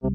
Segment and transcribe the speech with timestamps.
[0.00, 0.10] Café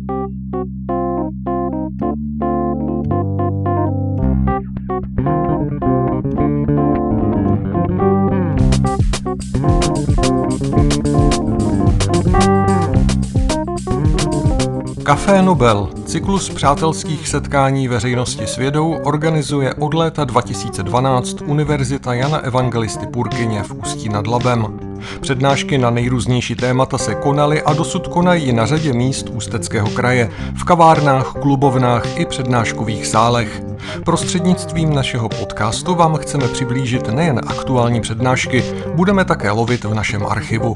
[15.41, 23.63] Nobel, cyklus přátelských setkání veřejnosti s vědou, organizuje od léta 2012 Univerzita Jana Evangelisty Purkyně
[23.63, 24.82] v Ústí nad Labem.
[25.21, 30.63] Přednášky na nejrůznější témata se konaly a dosud konají na řadě míst Ústeckého kraje, v
[30.63, 33.63] kavárnách, klubovnách i přednáškových sálech.
[34.05, 38.63] Prostřednictvím našeho podcastu vám chceme přiblížit nejen aktuální přednášky,
[38.95, 40.75] budeme také lovit v našem archivu.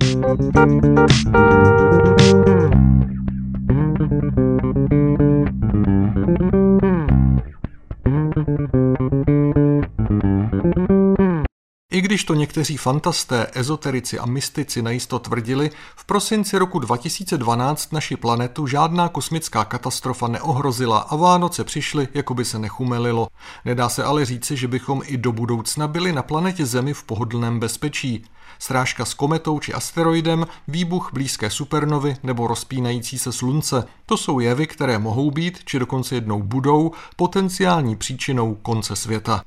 [11.98, 18.18] I když to někteří fantasté, ezoterici a mystici najisto tvrdili, v prosinci roku 2012 naši
[18.18, 23.28] planetu žádná kosmická katastrofa neohrozila a Vánoce přišly, jako by se nechumelilo.
[23.66, 27.60] Nedá se ale říci, že bychom i do budoucna byli na planetě Zemi v pohodlném
[27.60, 28.26] bezpečí.
[28.60, 33.88] Srážka s kometou či asteroidem, výbuch blízké supernovy nebo rozpínající se slunce.
[34.06, 39.44] To jsou jevy, které mohou být, či dokonce jednou budou, potenciální příčinou konce světa.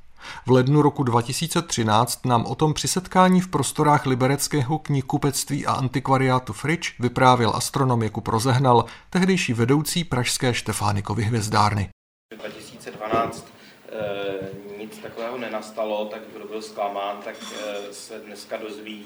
[0.47, 6.53] V lednu roku 2013 nám o tom při setkání v prostorách libereckého knihkupectví a antikvariátu
[6.53, 11.89] Frič vyprávěl astronom Jakub Rozehnal, tehdejší vedoucí pražské Štefánikovy hvězdárny.
[12.39, 13.53] 2012
[13.93, 19.05] e, nic takového nenastalo, tak kdo byl zklamán, tak e, se dneska dozví,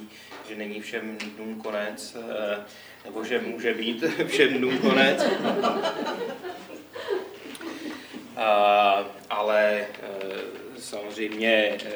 [0.49, 2.57] že není všem dnům konec, e,
[3.05, 5.25] nebo že může být všem dnům konec.
[9.31, 9.87] Ale e,
[10.79, 11.91] samozřejmě eh,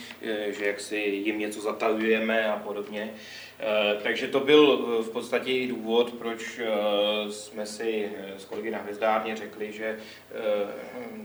[0.48, 3.14] že jak si jim něco zatajujeme a podobně.
[3.60, 8.70] Eh, takže to byl eh, v podstatě i důvod, proč eh, jsme si s kolegy
[8.70, 9.98] na hvězdárně řekli, že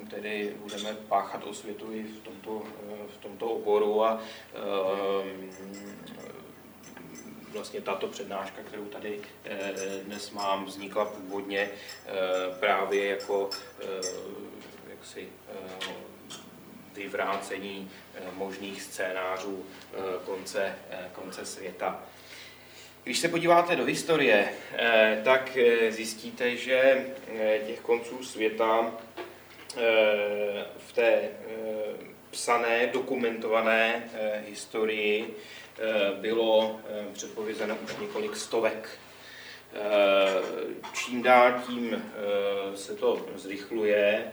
[0.10, 2.64] tedy budeme páchat osvětu i v tomto,
[3.08, 4.22] v tomto oboru a
[7.54, 9.20] vlastně tato přednáška, kterou tady
[10.04, 11.70] dnes mám, vznikla původně
[12.60, 13.50] právě jako
[14.90, 15.30] jaksi
[16.94, 17.92] vyvrácení
[18.34, 19.66] možných scénářů
[20.26, 20.76] konce,
[21.14, 22.04] konce světa.
[23.04, 28.92] Když se podíváte do historie, eh, tak eh, zjistíte, že eh, těch konců světa
[30.78, 31.30] v té
[32.30, 34.10] psané, dokumentované
[34.48, 35.36] historii
[36.22, 36.80] bylo
[37.14, 38.90] předpovězeno už několik stovek.
[40.94, 42.12] Čím dál tím
[42.76, 44.32] se to zrychluje.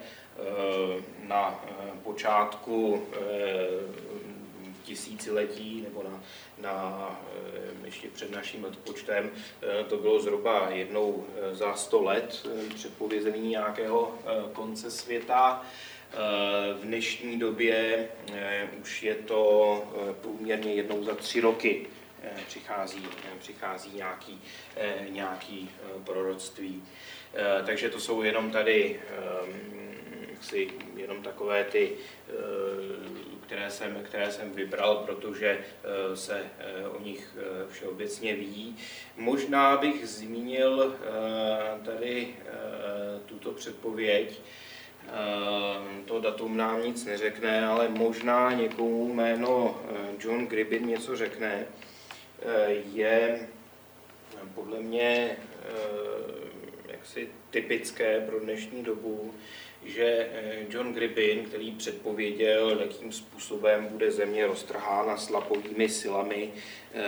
[1.22, 1.64] Na
[2.02, 3.06] počátku
[4.90, 6.22] tisíciletí nebo na,
[6.58, 6.76] na
[7.82, 9.30] eh, ještě před naším odpočtem,
[9.62, 14.18] eh, to bylo zhruba jednou eh, za sto let předpovězený nějakého
[14.52, 15.62] konce světa.
[16.80, 18.08] V dnešní době
[18.80, 19.42] už je to
[20.20, 21.86] průměrně jednou za tři roky
[22.46, 23.06] přichází,
[23.38, 24.40] přichází nějaký,
[25.08, 25.70] nějaký
[26.04, 26.82] proroctví.
[27.66, 29.00] Takže to jsou jenom tady
[30.40, 31.92] si jenom takové ty
[33.50, 35.58] které jsem, které jsem vybral, protože
[36.14, 36.42] se
[36.90, 37.36] o nich
[37.70, 38.76] všeobecně ví.
[39.16, 40.96] Možná bych zmínil
[41.84, 42.34] tady
[43.26, 44.40] tuto předpověď,
[46.04, 49.82] to datum nám nic neřekne, ale možná někomu jméno
[50.18, 51.66] John Gribbin něco řekne.
[52.92, 53.48] Je
[54.54, 55.36] podle mě
[56.88, 59.34] jaksi typické pro dnešní dobu,
[59.84, 67.00] že eh, John Gribbin, který předpověděl, jakým způsobem bude země roztrhána slapovými silami eh,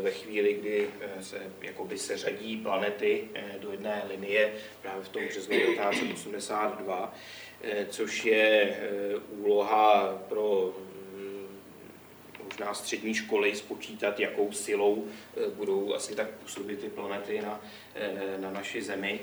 [0.00, 3.28] ve chvíli, kdy eh, se, jakoby se řadí planety
[3.60, 4.52] do jedné linie
[4.82, 7.14] právě v tom březnu 1982,
[7.88, 8.76] což je
[9.30, 10.76] úloha pro
[12.44, 15.06] možná střední školy spočítat, jakou silou
[15.54, 17.60] budou asi tak působit ty planety na,
[18.38, 19.20] na naši Zemi.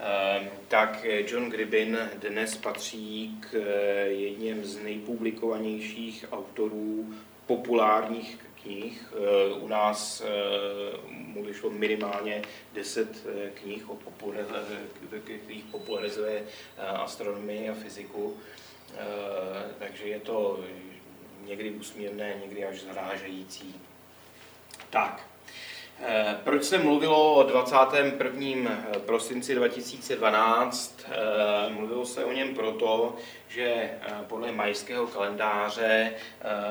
[0.00, 7.14] Ehm, tak John Gribbin dnes patří k eh, jedním z nejpublikovanějších autorů
[7.46, 9.12] populárních knih.
[9.12, 10.26] Eh, u nás eh,
[11.10, 12.42] mu vyšlo minimálně
[12.74, 13.98] 10 knih, o
[15.70, 16.44] popularizuje
[16.78, 18.36] astronomii a fyziku.
[19.78, 20.60] Takže je to
[21.46, 23.74] někdy úsměvné, někdy až zarážející.
[24.90, 25.37] Tak, Eh,
[26.44, 28.70] proč se mluvilo o 21.
[28.70, 31.04] Eh, prosinci 2012?
[31.04, 33.16] Eh, mluvilo se o něm proto,
[33.48, 33.90] že
[34.26, 36.12] podle majského kalendáře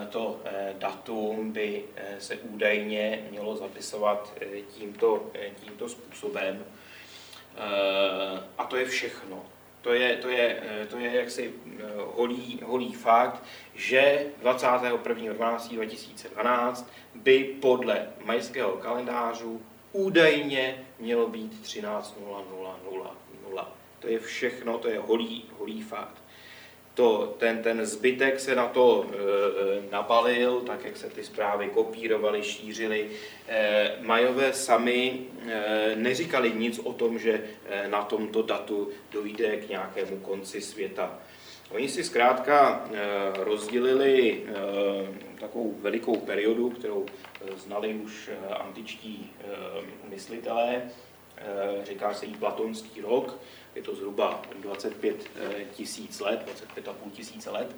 [0.09, 0.39] to
[0.77, 1.83] datum by
[2.19, 4.33] se údajně mělo zapisovat
[4.69, 5.31] tímto,
[5.63, 6.65] tímto způsobem.
[8.57, 9.56] A to je všechno.
[9.81, 11.53] To je, to je, to je jaksi
[11.95, 13.44] holý, holý fakt,
[13.75, 16.85] že 21.12.2012
[17.15, 23.65] by podle majského kalendářů údajně mělo být 13.00.
[24.00, 26.26] To je všechno, to je holý, holý fakt.
[26.97, 32.44] To, ten, ten zbytek se na to e, nabalil, tak jak se ty zprávy kopírovaly,
[32.44, 33.09] šířily.
[33.47, 39.69] E, Majové sami e, neříkali nic o tom, že e, na tomto datu dojde k
[39.69, 41.19] nějakému konci světa.
[41.71, 42.97] Oni si zkrátka eh,
[43.43, 47.05] rozdělili eh, takovou velikou periodu, kterou
[47.57, 48.29] znali už
[48.59, 49.31] antičtí
[50.09, 50.81] myslitelé,
[51.84, 53.39] říká se jí platonský rok,
[53.75, 55.30] je to zhruba 25
[55.74, 57.75] tisíc let, 25,5 tisíce let.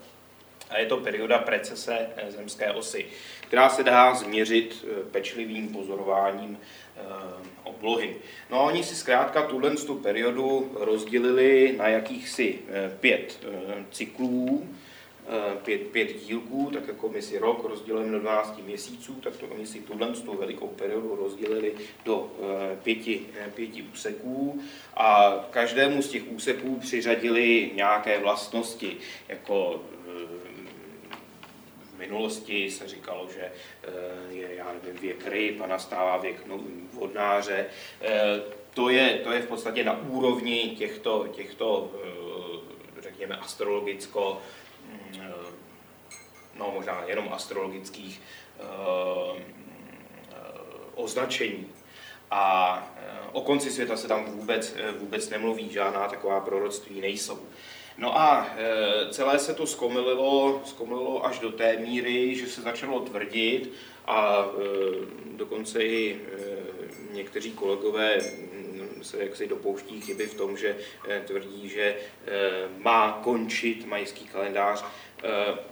[0.70, 3.06] A je to perioda precese zemské osy,
[3.42, 6.58] která se dá změřit pečlivým pozorováním
[7.64, 8.16] oblohy.
[8.50, 14.68] No a oni si zkrátka tuhle tu periodu rozdělili na jakýchsi eh, pět eh, cyklů,
[14.68, 14.89] eh,
[15.64, 19.68] pět, pět dílků, tak jako my si rok rozdělujeme do 12 měsíců, tak to oni
[19.68, 21.74] si tuhle tu velikou periodu rozdělili
[22.06, 22.32] do
[22.84, 24.62] pěti, pěti úseků
[24.98, 28.98] a každému z těch úseků přiřadili nějaké vlastnosti,
[29.28, 29.82] jako
[32.00, 36.60] minulosti se říkalo, že eh, je, já nevím, věk ryb a nastává věk no,
[36.94, 37.66] vodnáře.
[38.02, 38.42] Eh,
[38.74, 44.42] to je, to je v podstatě na úrovni těchto, těchto eh, řekněme, astrologicko,
[46.56, 48.22] no možná jenom astrologických
[50.96, 51.68] označení.
[52.32, 52.94] A
[53.32, 57.40] o konci světa se tam vůbec, vůbec nemluví, žádná taková proroctví nejsou.
[57.98, 58.48] No a
[59.12, 63.74] celé se to zkomililo, zkomililo až do té míry, že se začalo tvrdit
[64.08, 64.46] a
[65.26, 66.20] dokonce i
[67.12, 68.18] někteří kolegové
[69.04, 70.76] se jaksi dopouští chyby v tom, že
[71.26, 71.96] tvrdí, že
[72.78, 74.86] má končit majský kalendář.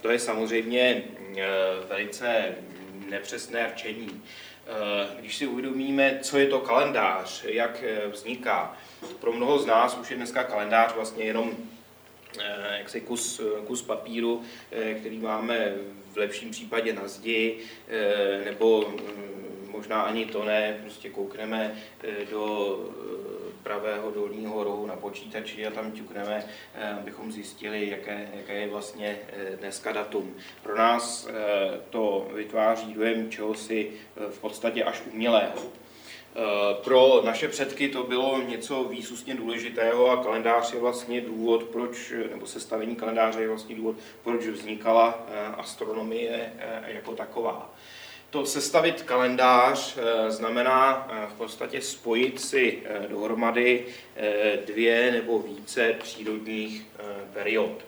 [0.00, 1.04] To je samozřejmě
[1.88, 2.54] velice
[3.08, 4.22] nepřesné rčení.
[5.18, 8.76] Když si uvědomíme, co je to kalendář, jak vzniká,
[9.20, 11.56] pro mnoho z nás už je dneska kalendář vlastně jenom
[12.38, 14.42] Eh, jaksi kus, kus papíru,
[14.72, 15.74] eh, který máme
[16.12, 17.58] v lepším případě na zdi,
[17.88, 19.27] eh, nebo mm,
[19.78, 21.74] možná ani to ne, prostě koukneme
[22.30, 22.78] do
[23.62, 26.44] pravého dolního rohu na počítači a tam ťukneme,
[26.98, 29.18] abychom zjistili, jaké, jaké je vlastně
[29.60, 30.34] dneska datum.
[30.62, 31.28] Pro nás
[31.90, 33.90] to vytváří dojem čehosi
[34.30, 35.62] v podstatě až umělého.
[36.38, 42.12] Eh, pro naše předky to bylo něco výsustně důležitého a kalendář je vlastně důvod, proč,
[42.30, 47.74] nebo sestavení kalendáře je vlastně důvod, proč vznikala eh, astronomie eh, jako taková.
[48.30, 53.86] To sestavit kalendář znamená v podstatě spojit si dohromady
[54.66, 56.86] dvě nebo více přírodních
[57.32, 57.84] period.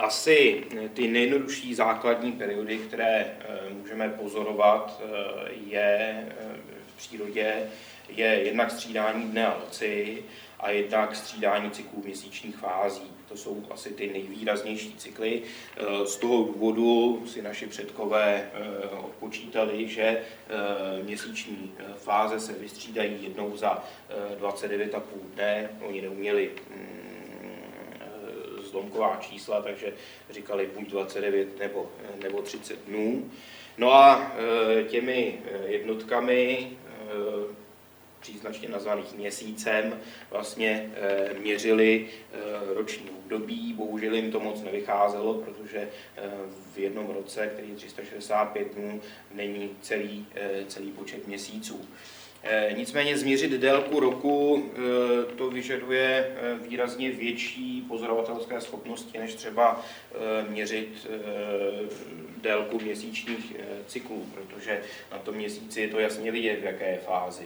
[0.00, 0.64] Asi
[0.94, 7.70] ty nejjednodušší základní periody, které eh, můžeme pozorovat, eh, je eh, v přírodě,
[8.08, 10.24] je jednak střídání dne a noci
[10.60, 13.12] a jednak střídání cyklů měsíčních fází.
[13.30, 15.42] To jsou asi ty nejvýraznější cykly.
[16.04, 18.50] Z toho důvodu si naši předkové
[19.04, 20.22] odpočítali, že
[21.02, 23.84] měsíční fáze se vystřídají jednou za
[24.40, 25.00] 29,5
[25.34, 25.70] dne.
[25.82, 27.00] Oni neuměli mm,
[28.70, 29.92] zlomková čísla, takže
[30.30, 31.90] říkali buď 29 nebo,
[32.22, 33.30] nebo 30 dnů.
[33.78, 34.32] No a
[34.88, 36.70] těmi jednotkami
[38.20, 40.00] příznačně nazvaných měsícem,
[40.30, 40.90] vlastně
[41.38, 42.06] měřili
[42.74, 43.72] roční období.
[43.72, 45.88] Bohužel jim to moc nevycházelo, protože
[46.74, 49.00] v jednom roce, který je 365 dnů,
[49.34, 50.26] není celý,
[50.68, 51.86] celý počet měsíců.
[52.42, 59.84] Eh, nicméně změřit délku roku eh, to vyžaduje eh, výrazně větší pozorovatelské schopnosti, než třeba
[60.48, 61.08] měřit
[62.42, 67.44] délku měsíčních cyklů, protože na tom měsíci je to jasně vidět, v jaké je fázi.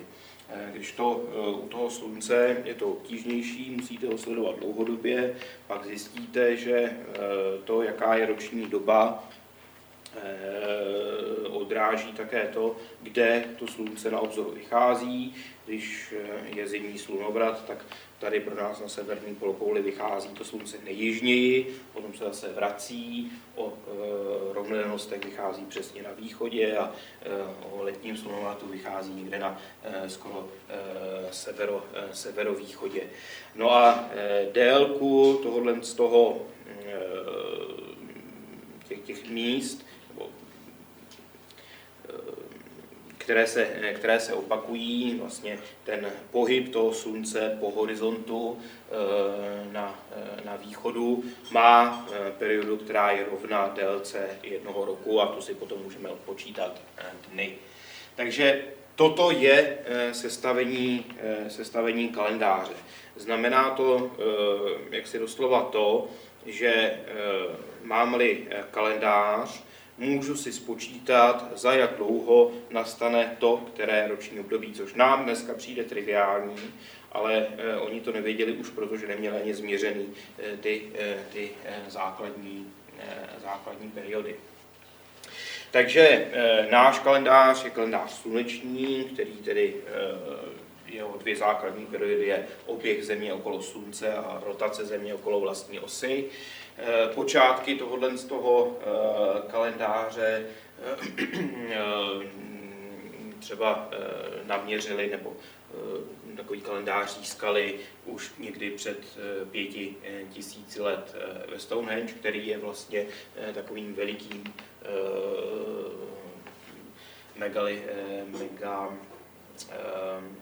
[0.72, 1.10] Když to
[1.64, 5.34] u toho slunce je to obtížnější, musíte ho sledovat dlouhodobě,
[5.66, 6.96] pak zjistíte, že
[7.64, 9.43] to, jaká je roční doba, Eh,
[11.50, 15.34] odráží také to, kde to slunce na obzoru vychází.
[15.66, 17.84] Když eh, je zimní slunovrat, tak
[18.18, 23.72] tady pro nás na severní polokouli vychází to slunce nejjižněji, potom se zase vrací, o
[23.72, 26.92] e, rovnostech vychází přesně na východě a
[27.22, 27.28] e,
[27.72, 33.02] o letním slunovratu vychází někde na e, skoro e, severo, e, severovýchodě.
[33.54, 37.00] No a e, délku tohohle z toho e,
[38.88, 39.83] těch, těch míst
[43.24, 43.64] které se,
[43.94, 51.24] které se opakují, vlastně ten pohyb toho slunce po horizontu eh, na, eh, na východu
[51.50, 56.80] má eh, periodu, která je rovná délce jednoho roku a tu si potom můžeme odpočítat
[57.32, 57.54] dny.
[58.16, 58.64] Takže
[58.94, 59.78] toto je
[60.12, 61.04] sestavení,
[61.48, 62.72] sestavení kalendáře.
[63.16, 64.10] Znamená to,
[64.90, 66.06] jak si doslova to,
[66.46, 67.00] že
[67.82, 69.64] mám-li kalendář,
[69.98, 75.84] můžu si spočítat, za jak dlouho nastane to, které roční období, což nám dneska přijde
[75.84, 76.56] triviální,
[77.12, 80.06] ale eh, oni to nevěděli už, protože neměli ani změřený
[80.38, 81.50] eh, ty, eh, ty
[81.88, 82.72] základní,
[83.42, 84.36] základní periody.
[85.70, 86.28] Takže
[86.70, 89.74] náš kalendář je kalendář sluneční, který tedy
[90.86, 96.24] jeho dvě základní periody je oběh Země okolo Slunce a rotace Země okolo vlastní osy.
[96.78, 100.46] Eh, počátky tohohle z toho eh, kalendáře
[100.82, 100.96] eh,
[103.38, 103.90] třeba
[104.44, 105.36] naměřili nebo
[106.36, 108.98] takový kalendář získali už někdy před
[109.50, 109.94] pěti
[110.32, 111.14] tisíci let
[111.48, 113.06] ve Stonehenge, který je vlastně
[113.54, 114.44] takovým velikým
[117.36, 117.82] megali,
[118.26, 118.98] mega,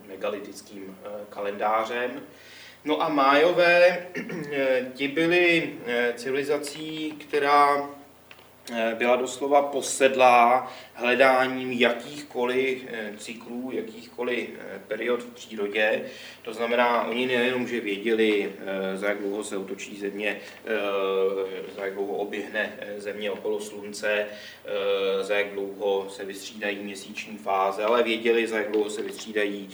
[0.07, 0.99] megalitickým
[1.31, 2.23] kalendářem.
[2.85, 4.07] No a májové,
[4.95, 7.89] ti byli eh, civilizací, která
[8.71, 16.05] Eh, byla doslova posedlá hledáním jakýchkoliv eh, cyklů, jakýchkoliv eh, period v přírodě.
[16.43, 18.53] To znamená, oni nejenom, že věděli,
[18.95, 20.41] za jak dlouho se otočí země,
[21.77, 24.27] za jak dlouho oběhne země okolo slunce,
[25.21, 29.71] za jak dlouho se vystřídají měsíční fáze, ale věděli, za jak dlouho se vystřídají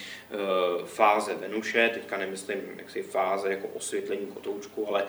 [0.84, 5.04] fáze Venuše, teďka nemyslím jaksi fáze jako osvětlení kotoučku, ale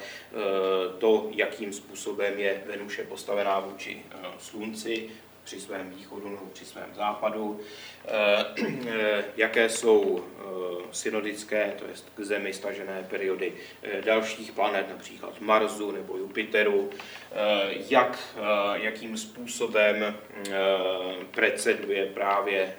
[0.98, 5.10] to, jakým způsobem je Venuše postavená vůči eh, slunci
[5.50, 7.60] při svém východu nebo při svém západu,
[8.08, 8.46] eh,
[8.88, 10.26] eh, jaké jsou
[10.92, 13.54] synodické, to je k Zemi stažené periody
[14.06, 16.90] dalších planet, například Marsu nebo Jupiteru,
[17.90, 18.38] jak,
[18.74, 20.16] jakým způsobem
[21.32, 22.76] preceduje právě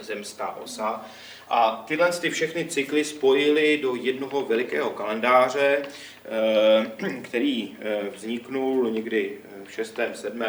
[0.00, 1.06] zemská osa.
[1.48, 5.82] A tyhle ty všechny cykly spojili do jednoho velikého kalendáře,
[7.22, 7.76] který
[8.14, 10.44] vzniknul někdy v 6., 7.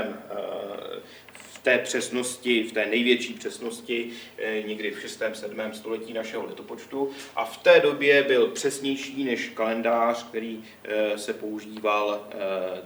[1.59, 5.21] Eh, v té přesnosti, v té největší přesnosti eh, někdy v 6.
[5.33, 5.73] 7.
[5.73, 12.27] století našeho letopočtu a v té době byl přesnější než kalendář, který eh, se používal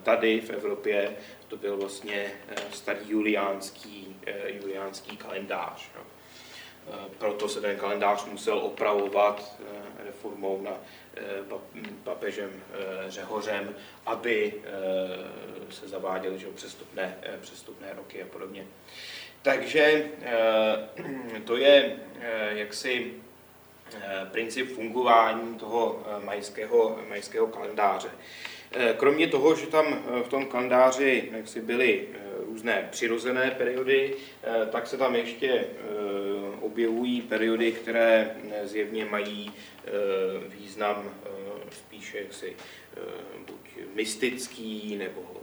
[0.03, 1.15] tady v Evropě.
[1.47, 2.31] To byl vlastně
[2.71, 4.15] starý juliánský,
[4.61, 5.89] juliánský kalendář.
[7.17, 9.61] Proto se ten kalendář musel opravovat
[10.05, 10.71] reformou na
[11.17, 11.43] Eh,
[12.03, 13.75] papežem eh, Řehořem,
[14.05, 18.65] aby eh, se zaváděly že, přestupné, přestupné roky a podobně.
[19.41, 20.05] Takže
[21.45, 21.95] to je
[22.49, 23.13] jaksi
[24.31, 28.09] princip fungování toho majského, majského kalendáře.
[28.97, 32.07] Kromě toho, že tam v tom kalendáři jaksi byly
[32.53, 34.15] různé přirozené periody,
[34.71, 35.65] tak se tam ještě
[36.61, 39.51] objevují periody, které zjevně mají
[40.47, 41.13] význam
[41.71, 42.55] spíše jaksi
[43.47, 45.41] buď mystický nebo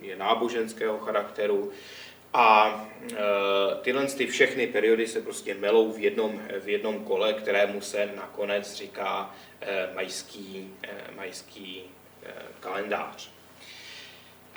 [0.00, 1.72] je náboženského charakteru.
[2.32, 2.88] A
[3.82, 8.74] tyhle ty všechny periody se prostě melou v jednom, v jednom kole, kterému se nakonec
[8.74, 9.34] říká
[9.94, 10.74] majský,
[11.16, 11.82] majský
[12.60, 13.35] kalendář.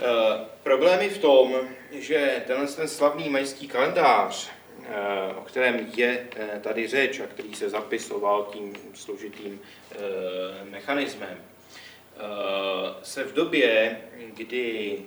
[0.01, 1.56] Eh, problém je v tom,
[1.91, 4.51] že tenhle ten slavný majský kalendář,
[4.84, 9.62] eh, o kterém je eh, tady řeč a který se zapisoval tím složitým
[10.70, 11.38] mechanismem,
[13.03, 14.01] se v době,
[14.34, 15.01] kdy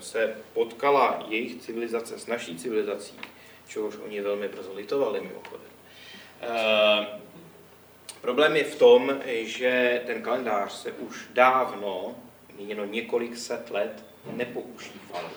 [0.00, 3.18] se potkala jejich civilizace s naší civilizací,
[3.68, 5.70] čehož oni velmi brzo litovali mimochodem,
[8.20, 12.16] problém je v tom, že ten kalendář se už dávno
[12.58, 15.28] míněno několik set let, nepoužívali.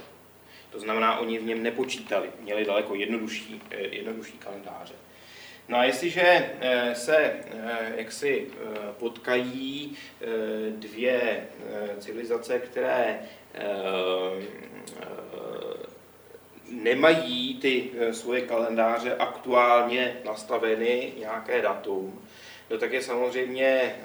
[0.71, 4.93] To znamená, oni v něm nepočítali, měli daleko jednodušší, eh, jednodušší kalendáře.
[5.69, 6.21] No a jestliže
[6.61, 8.47] eh, se eh, jaksi
[8.99, 9.97] potkají
[10.69, 11.47] dvě
[11.99, 13.19] civilizace, které
[16.69, 22.21] nemají ty svoje kalendáře aktuálně nastaveny nějaké datum,
[22.69, 23.95] no tak je samozřejmě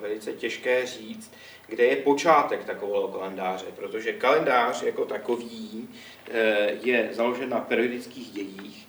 [0.00, 1.32] velice těžké říct,
[1.68, 5.88] kde je počátek takového kalendáře, protože kalendář jako takový
[6.30, 8.88] eh, je založen na periodických dějích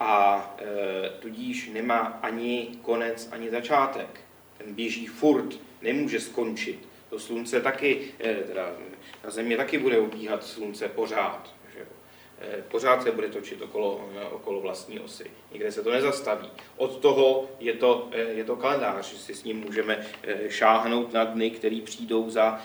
[0.00, 4.20] a eh, tudíž nemá ani konec, ani začátek.
[4.58, 6.88] Ten běží furt, nemůže skončit.
[7.10, 8.72] To slunce taky, eh, teda
[9.24, 11.55] na země taky bude obíhat slunce pořád.
[12.40, 15.30] Eh, pořád se bude točit okolo, eh, okolo vlastní osy.
[15.52, 16.50] Nikde se to nezastaví.
[16.76, 20.06] Od toho je to, eh, je to kalendář, že si s ním můžeme
[20.48, 22.60] šáhnout na dny, které přijdou za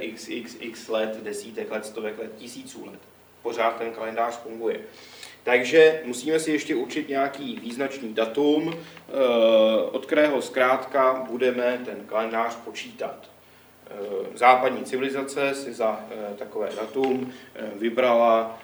[0.00, 2.98] x, x, x let, desítek let, stovek let, tisíců let.
[3.42, 4.80] Pořád ten kalendář funguje.
[5.42, 8.74] Takže musíme si ještě určit nějaký význačný datum,
[9.92, 13.30] od kterého zkrátka budeme ten kalendář počítat.
[14.34, 16.00] Západní civilizace si za
[16.38, 17.32] takové datum
[17.74, 18.61] vybrala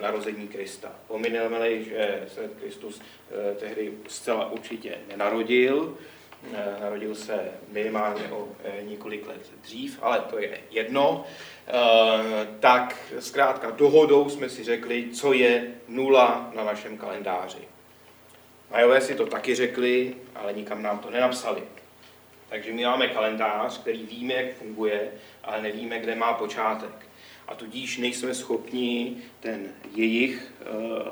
[0.00, 0.92] narození Krista.
[1.06, 5.98] Pomineme-li, že se Kristus eh, tehdy zcela určitě nenarodil,
[6.54, 8.48] eh, narodil se minimálně o
[8.82, 11.24] několik let dřív, ale to je jedno,
[12.60, 17.68] tak zkrátka dohodou jsme si řekli, co je nula na našem kalendáři.
[18.70, 21.62] Majové si to taky řekli, ale nikam nám to nenapsali.
[22.48, 25.10] Takže my máme kalendář, který víme, jak funguje,
[25.44, 27.07] ale nevíme, kde má počátek
[27.48, 30.66] a tudíž nejsme schopni ten jejich eh,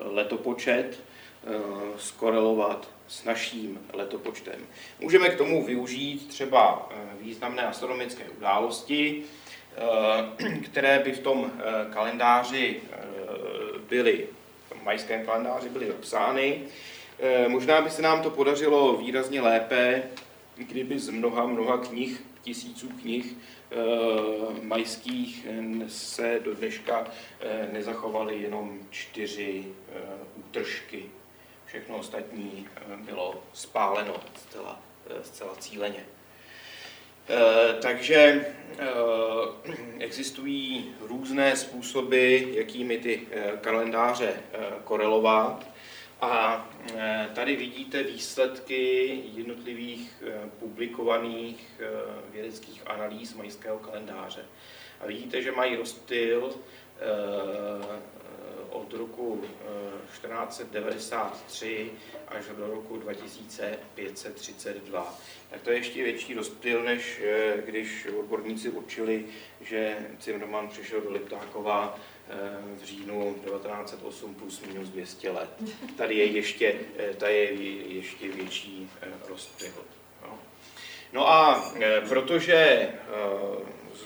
[0.05, 1.51] letopočet eh,
[1.99, 4.61] skorelovat s naším letopočtem.
[5.01, 9.23] Můžeme k tomu využít třeba eh, významné astronomické události,
[10.65, 11.53] které by v tom
[11.93, 12.81] kalendáři
[13.89, 14.27] byly,
[14.67, 16.61] v tom majském kalendáři byly zapsány.
[17.49, 20.03] Možná by se nám to podařilo výrazně lépe,
[20.57, 23.37] kdyby z mnoha, mnoha knih, tisíců knih,
[24.63, 25.47] majských
[25.89, 27.07] se do dneška
[27.41, 30.01] eh, nezachovaly jenom čtyři eh,
[30.37, 31.03] útržky.
[31.67, 34.81] Všechno ostatní bylo spáleno zcela,
[35.23, 36.05] zcela cíleně.
[37.83, 38.47] Takže
[39.99, 43.27] existují různé způsoby, jakými ty
[43.61, 44.43] kalendáře
[44.85, 45.67] korelovat.
[46.21, 51.85] A e, tady vidíte výsledky jednotlivých e, publikovaných e,
[52.33, 54.45] vědeckých analýz majského kalendáře.
[55.01, 56.55] A vidíte, že mají rozptyl
[58.71, 59.45] od roku
[60.07, 61.91] 1493
[62.29, 65.19] až do roku 2532.
[65.51, 67.23] Tak to je ještě větší rozptyl, než
[67.67, 69.27] když odborníci určili,
[69.61, 71.99] že Zimmermann přišel do Liptákova
[72.75, 75.51] v říjnu 1908 plus minus 200 let.
[75.97, 77.53] Tady je ještě, eh, tady je
[77.97, 79.73] ještě větší eh, rozptyl.
[81.13, 82.89] No a eh, protože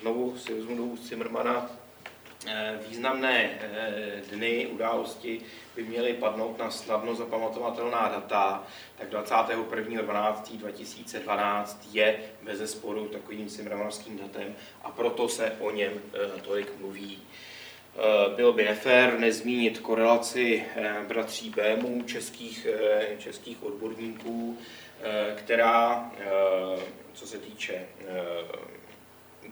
[0.01, 1.71] znovu si vezmu do Zimmermana,
[2.89, 3.59] významné
[4.31, 5.41] dny, události
[5.77, 8.67] by měly padnout na snadno zapamatovatelná data,
[8.99, 15.93] tak 21.12.2012 je bez sporu takovým Zimmermanovským datem a proto se o něm
[16.43, 17.23] tolik mluví.
[17.97, 24.59] Eh, bylo by nefér nezmínit korelaci eh, bratří Bémů, českých, eh, českých odborníků,
[25.37, 26.11] která,
[27.13, 27.87] co se týče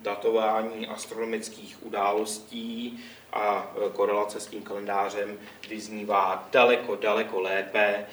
[0.03, 8.07] datování astronomických událostí a korelace s tím kalendářem vyznívá daleko, daleko lépe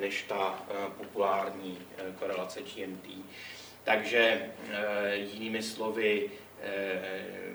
[0.00, 0.66] než ta
[0.98, 1.78] populární
[2.18, 3.24] korelace GMT.
[3.84, 4.50] Takže
[5.14, 6.30] jinými slovy,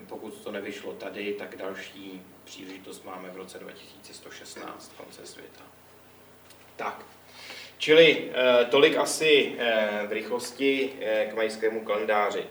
[0.07, 5.61] pokud to nevyšlo tady, tak další příležitost máme v roce 2116, konce světa.
[6.75, 7.05] Tak,
[7.77, 8.31] čili
[8.69, 9.55] tolik asi
[10.07, 10.93] v rychlosti
[11.29, 12.45] k majskému kalendáři.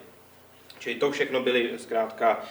[0.79, 2.45] Čili to všechno byly zkrátka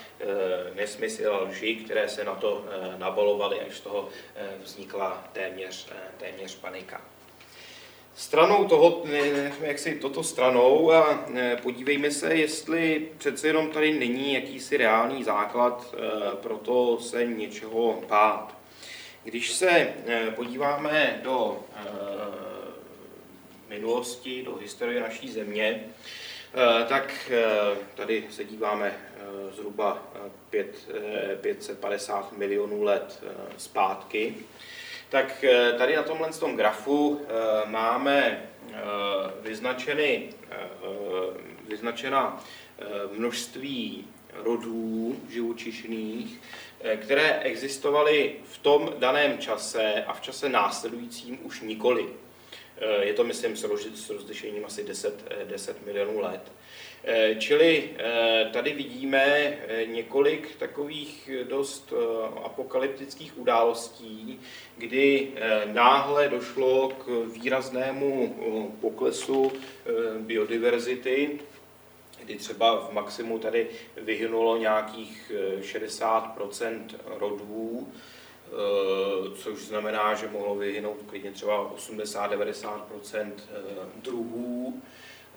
[0.74, 2.66] nesmysly a lži, které se na to
[2.98, 4.10] nabalovaly, až z toho
[4.63, 7.02] vznikla téměř, téměř panika.
[8.15, 9.04] Stranou toho,
[9.62, 11.26] jak si toto stranou a
[11.62, 18.02] podívejme se, jestli přece jenom tady není jakýsi reálný základ e, pro to se něčeho
[18.08, 18.58] bát.
[19.23, 21.80] Když se e, podíváme do e,
[23.69, 25.84] minulosti, do historie naší země,
[26.88, 27.32] tak
[27.95, 28.97] tady se díváme
[29.52, 30.04] zhruba
[30.49, 30.89] 5,
[31.41, 33.23] 550 milionů let
[33.58, 34.36] zpátky
[35.13, 38.76] tak eh, tady na tomhle tom grafu eh, máme eh,
[39.41, 40.30] vyznačeny,
[41.67, 42.43] vyznačena
[43.17, 46.41] množství rodů živočišných,
[46.97, 52.06] které existovaly v tom daném čase a v čase následujícím už nikoli.
[53.02, 56.52] Je to, myslím, s rozlišením asi 10, 10 milionů let.
[57.06, 61.94] Eh, čili eh, tady vidíme eh, několik takových dost
[62.44, 64.40] apokalyptických událostí,
[64.78, 65.32] kdy
[65.74, 68.36] náhle došlo k výraznému
[68.82, 69.52] poklesu
[70.20, 71.40] biodiverzity,
[72.24, 75.32] kdy třeba v maximu tady vyhynulo nějakých
[75.62, 77.88] 60% rodů,
[79.36, 83.32] což znamená, že mohlo vyhynout klidně třeba 80-90%
[83.96, 84.82] druhů.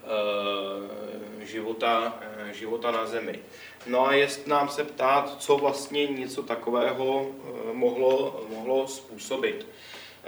[0.07, 3.41] Eh, života, eh, života na Zemi.
[3.87, 9.67] No a jest nám se ptát, co vlastně něco takového eh, mohlo, mohlo způsobit.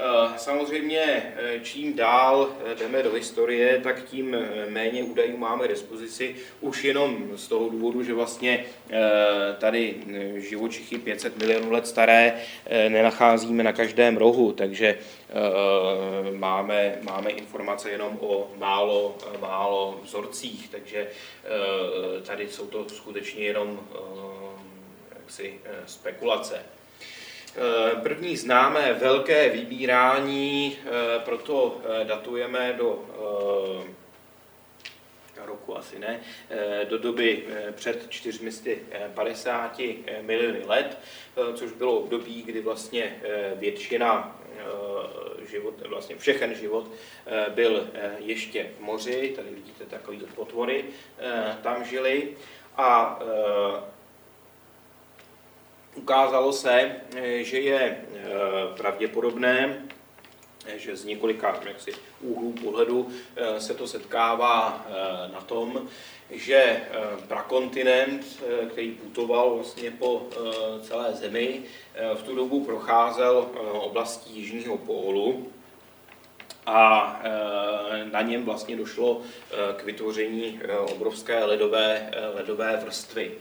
[0.00, 4.36] Eh, samozřejmě eh, čím dál eh, jdeme do historie, tak tím
[4.68, 8.64] méně údajů máme k dispozici, už jenom z toho důvodu, že vlastně
[9.58, 9.94] tady
[10.36, 12.40] živočichy 500 milionů let staré
[12.88, 14.98] nenacházíme na každém rohu, takže
[16.32, 21.06] máme, máme informace jenom o málo, málo vzorcích, takže
[22.26, 23.80] tady jsou to skutečně jenom
[25.18, 26.77] jaksi, spekulace.
[27.58, 33.04] Eh, první známé velké vybírání, eh, proto eh, datujeme do
[35.44, 36.20] roku asi ne,
[36.88, 40.98] do doby před 450 miliony let,
[41.54, 43.20] což bylo období, kdy vlastně
[43.54, 44.40] většina
[45.50, 46.90] život, vlastně všechen život
[47.48, 50.84] byl ještě v moři, tady vidíte takový potvory,
[51.62, 52.28] tam žili.
[52.76, 53.18] A
[55.94, 58.28] Ukázalo se, eh, že je eh,
[58.76, 59.82] pravděpodobné,
[60.66, 63.08] eh, že z několika jaksi, úhlů pohledu
[63.58, 64.86] se to setkává
[65.32, 65.88] na tom,
[66.30, 66.82] že
[67.28, 70.26] prakontinent, který putoval vlastně po
[70.82, 71.62] celé zemi,
[72.14, 75.52] v tu dobu procházel oblastí Jižního pólu
[76.66, 77.20] a
[78.12, 79.22] na něm vlastně došlo
[79.76, 80.60] k vytvoření
[80.92, 83.32] obrovské ledové, ledové vrstvy.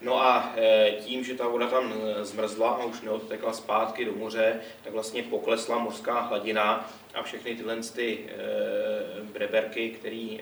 [0.00, 4.12] No a e, tím, že ta voda tam e, zmrzla a už neodtekla zpátky do
[4.12, 10.36] moře, tak vlastně poklesla mořská hladina a všechny tyhle ty e, breberky, které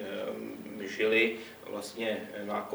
[0.80, 1.36] žili
[1.70, 2.68] vlastně na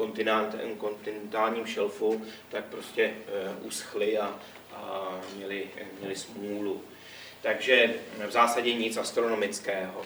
[0.78, 3.14] kontinentálním šelfu, tak prostě
[3.62, 4.34] uschly a,
[4.74, 6.82] a měli, měli smůlu.
[7.42, 7.94] Takže
[8.28, 10.02] v zásadě nic astronomického.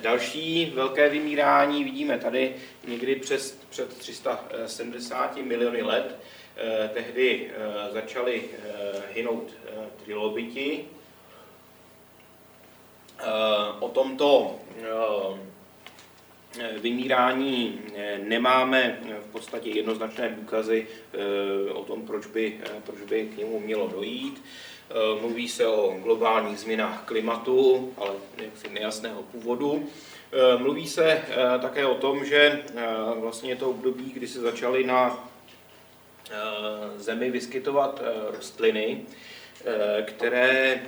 [0.00, 2.56] Další velké vymírání vidíme tady
[2.88, 6.16] někdy přes, před 370 miliony let.
[6.62, 9.50] Eh, tehdy eh, začaly eh, hynout
[10.04, 10.84] trilobiti.
[13.80, 14.58] O tomto
[16.80, 17.80] vymírání
[18.22, 20.86] nemáme v podstatě jednoznačné důkazy
[21.72, 24.42] o tom, proč by, proč by k němu mělo dojít.
[24.90, 29.88] Eh, mluví se o globálních změnách klimatu, ale jaksi nejasného původu.
[30.32, 32.62] Eh, mluví se eh, také o tom, že
[33.14, 35.26] vlastně je to období, kdy se začaly na
[36.96, 38.02] Zemi vyskytovat
[38.36, 39.02] rostliny,
[40.02, 40.82] které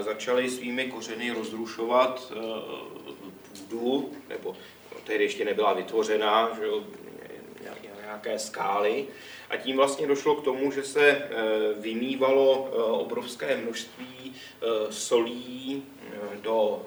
[0.00, 2.32] začaly svými kořeny rozrušovat
[3.74, 4.56] půdu, nebo
[5.04, 6.66] tehdy ještě nebyla vytvořena, že
[8.02, 9.06] nějaké skály,
[9.50, 11.30] a tím vlastně došlo k tomu, že se eh,
[11.80, 15.82] vymývalo eh, obrovské množství eh, solí
[16.42, 16.86] do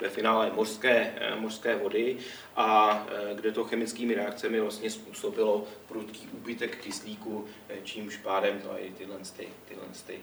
[0.00, 2.16] ve finále mořské, mořské vody
[2.56, 7.48] a kde to chemickými reakcemi vlastně způsobilo prudký úbytek kyslíku,
[7.84, 10.20] čímž pádem to i tyhle, ty, tyhle ty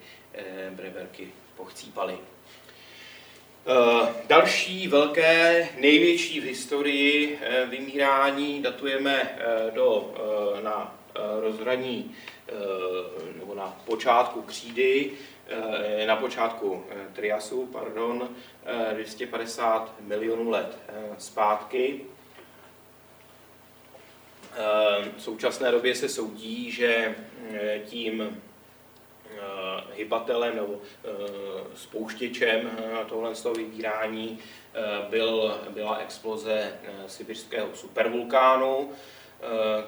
[0.75, 2.17] breverky pochcípaly.
[3.69, 10.13] Eh, další velké, největší v historii eh, vymírání datujeme eh, do,
[10.63, 10.95] na
[11.39, 12.15] rozhraní
[13.39, 15.11] nebo na počátku křídy,
[16.05, 18.29] na počátku Triasu, pardon,
[18.93, 20.77] 250 milionů let
[21.17, 22.01] zpátky.
[25.17, 27.15] V současné době se soudí, že
[27.85, 28.41] tím
[29.93, 30.81] hybatelem nebo
[31.75, 32.71] spouštěčem
[33.09, 34.39] tohle z toho vybírání
[35.09, 38.91] byl, byla exploze sibirského supervulkánu,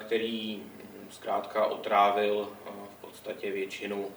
[0.00, 0.62] který
[1.10, 2.48] zkrátka otrávil
[2.98, 4.08] v podstatě většinu,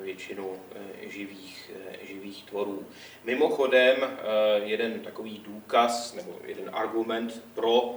[0.00, 0.60] většinu
[1.02, 1.70] živých,
[2.02, 2.86] živých tvorů.
[3.24, 4.18] Mimochodem,
[4.64, 7.94] jeden takový důkaz nebo jeden argument pro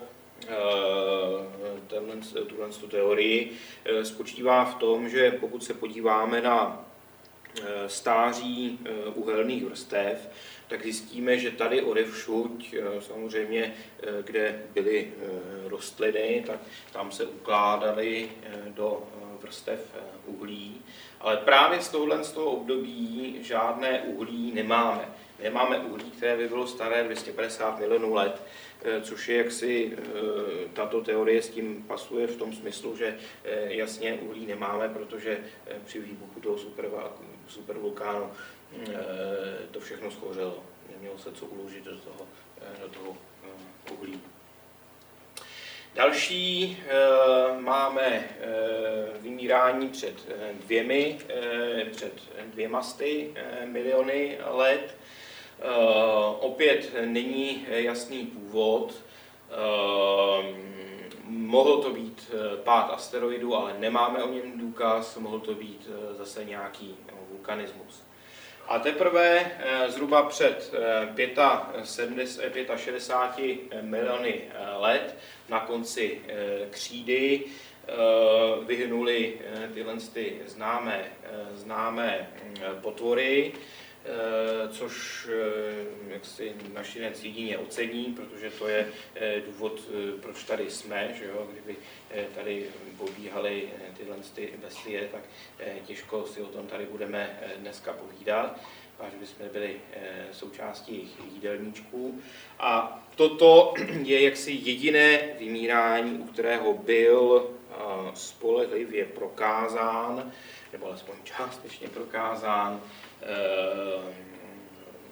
[2.48, 3.58] tuhle teorii
[4.04, 6.86] spočívá v tom, že pokud se podíváme na
[7.88, 8.80] stáří
[9.16, 10.30] uhelných vrstev,
[10.68, 15.30] tak zjistíme, že tady odevšuť, eh, samozřejmě, eh, kde byly eh,
[15.70, 16.60] rostliny, tak
[16.94, 18.30] tam se ukládaly
[18.68, 19.04] do
[19.42, 19.80] vrstev
[20.26, 20.82] uhlí.
[21.20, 25.10] Ale právě z tohohle z toho období žádné uhlí nemáme.
[25.44, 28.42] Nemáme uhlí, které by bylo staré 250 milionů let,
[29.02, 29.98] což je jaksi
[30.74, 33.18] tato teorie s tím pasuje v tom smyslu, že
[33.68, 35.40] jasně uhlí nemáme, protože
[35.86, 36.58] při výbuchu toho
[37.48, 38.32] supervulkánu
[38.84, 40.64] Eh, to všechno schořelo.
[40.92, 42.28] Nemělo se co uložit do toho,
[42.62, 44.22] eh, do toho eh, uhlí.
[45.96, 46.78] Další
[47.60, 48.30] máme
[49.20, 50.14] vymírání před
[50.54, 51.18] dvěmi,
[51.92, 52.14] před
[52.46, 53.34] dvěma sty
[53.66, 54.96] miliony let.
[56.40, 58.94] Opět není jasný původ.
[61.24, 62.32] Mohl to být
[62.64, 65.18] pád asteroidu, ale nemáme o něm důkaz.
[65.18, 66.96] Mohl to být zase nějaký
[67.30, 68.06] vulkanismus.
[68.68, 70.74] A teprve eh, zhruba před
[72.78, 75.18] 65 eh, miliony eh, let
[75.50, 76.22] na konci
[76.70, 77.44] křídy
[78.66, 79.38] vyhnuli
[79.74, 81.06] tyhle ty známé,
[81.54, 82.30] známé
[82.82, 83.52] potvory,
[84.72, 85.28] což
[86.08, 88.88] jak si naši dnes jedině ocení, protože to je
[89.46, 89.82] důvod,
[90.22, 91.48] proč tady jsme, že jo?
[91.52, 91.76] kdyby
[92.36, 92.66] tady
[92.98, 95.22] pobíhaly tyhle ty bestie, tak
[95.86, 98.60] těžko si o tom tady budeme dneska povídat
[99.00, 99.76] až bychom byli
[100.32, 102.22] součástí jejich jídelníčků.
[102.60, 107.50] A toto je jaksi jediné vymírání, u kterého byl
[108.14, 110.32] spolehlivě prokázán,
[110.74, 112.82] nebo alespoň částečně prokázán,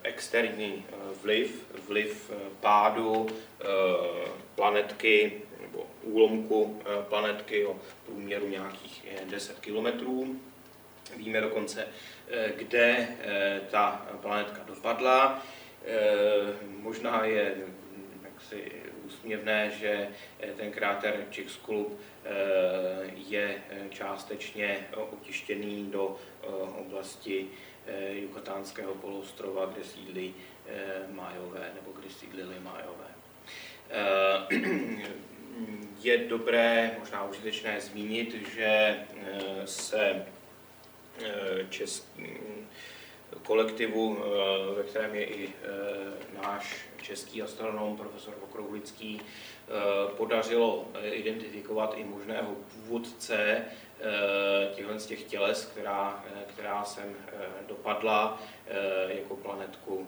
[0.03, 0.85] externí
[1.21, 3.27] vliv, vliv pádu
[4.55, 10.39] planetky nebo úlomku planetky o průměru nějakých 10 kilometrů.
[11.17, 11.87] Víme dokonce,
[12.31, 15.43] eh, kde eh, ta planetka dopadla.
[15.85, 17.55] Eh, možná je
[18.23, 18.71] jaksi
[19.13, 20.07] úsměvné, že
[20.57, 21.99] ten kráter Chicxulub
[23.15, 23.55] je
[23.89, 26.17] částečně otištěný do
[26.77, 27.47] oblasti
[28.11, 30.35] Yucatánského poloostrova, kde sídlí
[31.11, 33.07] Májové, nebo kde sídlili Májové.
[36.03, 38.99] Je dobré, možná užitečné zmínit, že
[39.65, 40.25] se
[41.21, 42.69] Eh, českým
[43.43, 49.21] kolektivu, eh, ve kterém je i eh, náš český astronom, profesor Okrouhlický,
[50.17, 53.65] podařilo identifikovat i možného původce
[54.75, 57.15] těchto z těch těles, která, která sem
[57.67, 58.41] dopadla
[59.07, 60.07] jako planetku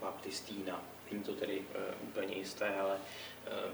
[0.00, 0.82] Baptistína.
[1.10, 1.62] Není to tedy
[2.02, 2.98] úplně jisté, ale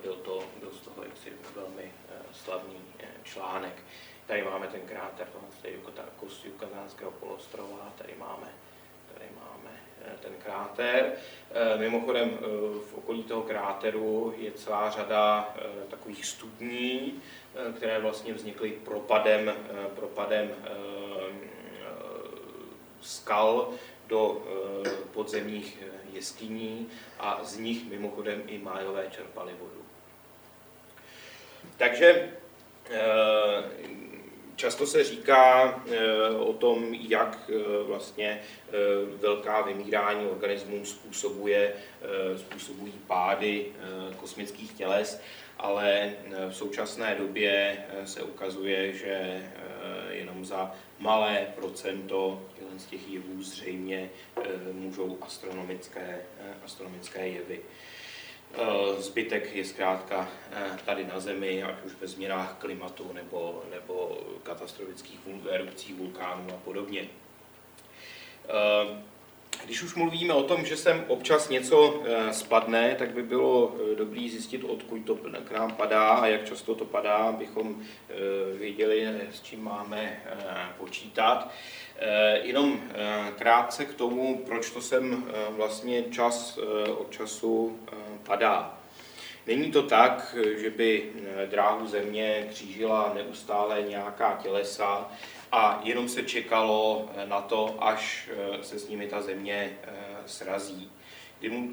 [0.02, 1.92] byl to, byl z toho jaksi velmi
[2.32, 2.76] slavný
[3.24, 3.74] článek.
[4.26, 5.28] Tady máme ten kráter,
[6.16, 8.48] kus Jukatánského polostrova, tady máme,
[9.14, 9.51] tady máme eh,
[10.20, 11.12] ten kráter.
[11.50, 12.46] Eh, mimochodem eh,
[12.90, 15.54] v okolí toho kráteru je celá řada
[15.90, 17.22] takových studní,
[17.76, 19.52] které vlastně vznikly propadem,
[19.94, 20.50] propadem
[23.00, 23.68] skal
[24.06, 24.44] do
[25.12, 25.78] podzemních
[26.12, 26.88] jeskyní
[27.18, 29.82] a z nich mimochodem i májové čerpali vodu.
[31.76, 32.30] Takže
[34.62, 38.72] Často se říká eh, o tom, jak eh, vlastně eh,
[39.20, 41.72] velká vymírání organismů způsobuje,
[42.36, 43.66] způsobují pády
[44.16, 45.20] kosmických těles,
[45.58, 46.12] ale
[46.48, 49.42] v současné době se ukazuje, že
[50.10, 52.42] jenom za malé procento
[52.76, 54.10] z těch jevů zřejmě
[54.72, 56.20] můžou astronomické,
[56.64, 57.60] astronomické jevy.
[58.54, 64.18] Eh, zbytek je zkrátka eh, tady na Zemi, ať už ve změnách klimatu nebo, nebo
[64.42, 65.18] katastrofických
[65.50, 67.08] erupcích vulkánů a podobně.
[68.48, 69.12] Eh,
[69.64, 74.64] Když už mluvíme o tom, že sem občas něco spadne, tak by bylo dobré zjistit,
[74.64, 77.82] odkud to k nám padá a jak často to padá, abychom
[78.58, 80.22] věděli, s čím máme
[80.78, 81.50] počítat.
[82.42, 82.80] Jenom
[83.38, 86.58] krátce k tomu, proč to sem vlastně čas
[86.98, 87.78] od času
[88.26, 88.78] padá.
[89.46, 91.12] Není to tak, že by
[91.50, 95.10] dráhu země křížila neustále nějaká tělesa,
[95.52, 99.92] a jenom se čekalo eh, na to, až eh, se s nimi ta země eh,
[100.26, 100.90] srazí.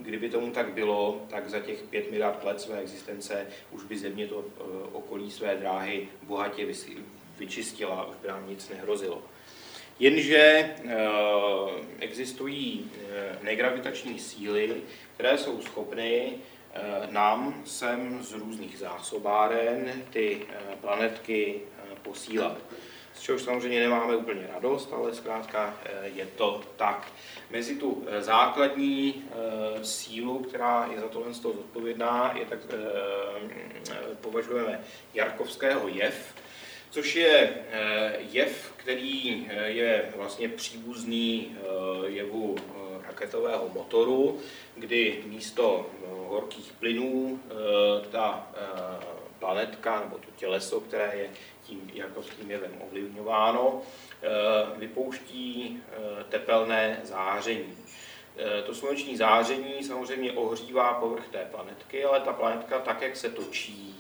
[0.01, 4.27] Kdyby tomu tak bylo, tak za těch pět miliard let své existence už by země
[4.27, 4.45] to
[4.91, 6.65] okolí své dráhy bohatě
[7.38, 9.23] vyčistila, už by nám nic nehrozilo.
[9.99, 10.75] Jenže
[11.99, 12.91] existují
[13.41, 14.81] negravitační síly,
[15.13, 16.33] které jsou schopny
[17.09, 20.41] nám sem z různých zásobáren ty
[20.81, 21.62] planetky
[22.01, 22.57] posílat
[23.19, 27.12] z čehož samozřejmě nemáme úplně radost, ale zkrátka eh, je to tak.
[27.49, 32.59] Mezi tu eh, základní eh, sílu, která je za tohle zodpovědná, je tak
[34.21, 34.83] považujeme
[35.13, 36.35] Jarkovského jev,
[36.89, 37.54] což je
[38.32, 41.58] jev, který je vlastně příbuzný
[42.08, 42.56] jevu
[43.08, 44.39] raketového motoru,
[44.75, 45.89] kdy místo
[46.28, 47.39] horkých plynů
[48.12, 48.52] ta
[49.39, 51.30] planetka nebo to těleso, které je
[51.63, 53.82] tím Jarkovským jevem ovlivňováno,
[54.21, 54.28] eh,
[54.80, 57.78] vypouští eh, tepelné záření.
[58.38, 63.30] Eh, to sluneční záření samozřejmě ohřívá povrch té planetky, ale ta planetka tak, jak se
[63.30, 63.95] točí,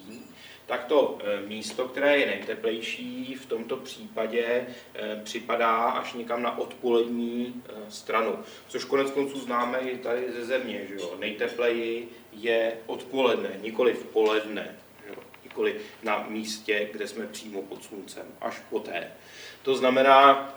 [0.69, 4.67] tak to místo, které je nejteplejší, v tomto případě
[5.23, 8.39] připadá až někam na odpolední stranu.
[8.67, 11.15] Což konec konců známe i tady ze země, že jo?
[11.19, 14.75] nejtepleji je odpoledne, nikoli v poledne
[15.59, 19.11] nikoli na místě, kde jsme přímo pod sluncem, až poté.
[19.61, 20.53] To znamená,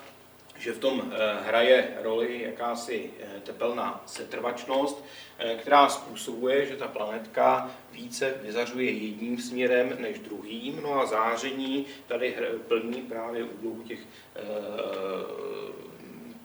[0.62, 5.04] že v tom eh, hraje roli jakási eh, tepelná setrvačnost,
[5.38, 11.86] eh, která způsobuje, že ta planetka více vyzařuje jedním směrem než druhým, no a záření
[12.06, 12.36] tady
[12.68, 13.98] plní právě úlohu těch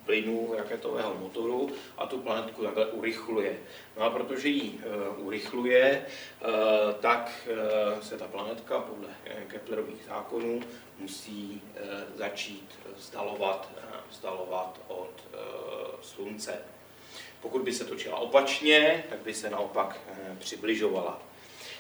[0.06, 3.58] plynů raketového motoru a tu planetku takhle urychluje.
[3.98, 4.80] No a protože ji
[5.18, 6.06] urychluje,
[7.00, 7.48] tak
[8.02, 9.08] se ta planetka podle
[9.48, 10.62] Keplerových zákonů
[11.00, 15.40] musí uh, začít vzdalovat, uh, vzdalovat od uh,
[16.02, 16.62] Slunce.
[17.42, 20.00] Pokud by se točila opačně, tak by se naopak
[20.40, 21.22] přibližovala.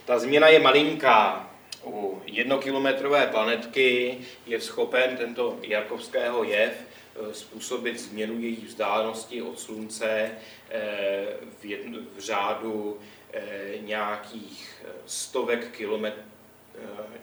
[0.05, 1.49] Ta změna je malinká.
[1.85, 6.73] U jednokilometrové planetky je schopen tento Jarkovského jev
[7.19, 10.31] Eh, způsobit změnu její vzdálenosti od Slunce
[10.69, 11.25] eh,
[11.59, 12.99] v, jednu, v řádu
[13.33, 13.41] eh,
[13.79, 16.21] nějakých stovek kilometrů,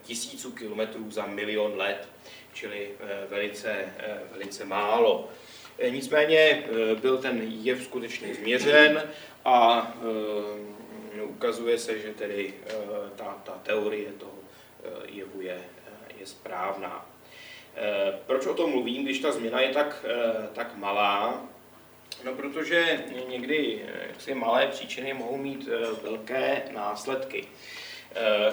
[0.02, 2.08] tisíců kilometrů za milion let,
[2.52, 2.90] čili
[3.28, 3.94] velice,
[4.32, 5.28] velice málo.
[5.90, 6.64] Nicméně
[7.00, 9.02] byl ten jev skutečně změřen
[9.44, 9.92] a
[11.22, 12.54] ukazuje se, že tedy
[13.16, 14.38] ta, ta teorie toho
[15.06, 15.60] jevu je,
[16.20, 17.06] je správná.
[17.76, 21.42] Eh, proč o tom mluvím, když ta změna je tak, eh, tak malá?
[22.24, 25.68] No, protože někdy eh, jaksi malé příčiny mohou mít
[26.02, 27.46] velké následky.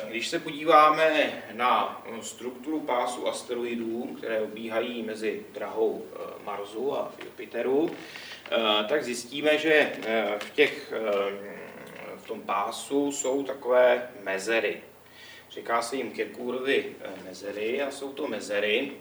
[0.08, 6.06] Když se podíváme na strukturu pásu asteroidů, které obíhají mezi drahou
[6.44, 7.92] Marsu a Jupiteru,
[8.90, 9.92] tak zjistíme, že
[10.40, 10.94] v, těch,
[12.18, 14.82] v tom pásu jsou takové mezery.
[15.52, 16.96] Říká se jim Kirkurovy
[17.26, 18.92] mezery a jsou to mezery,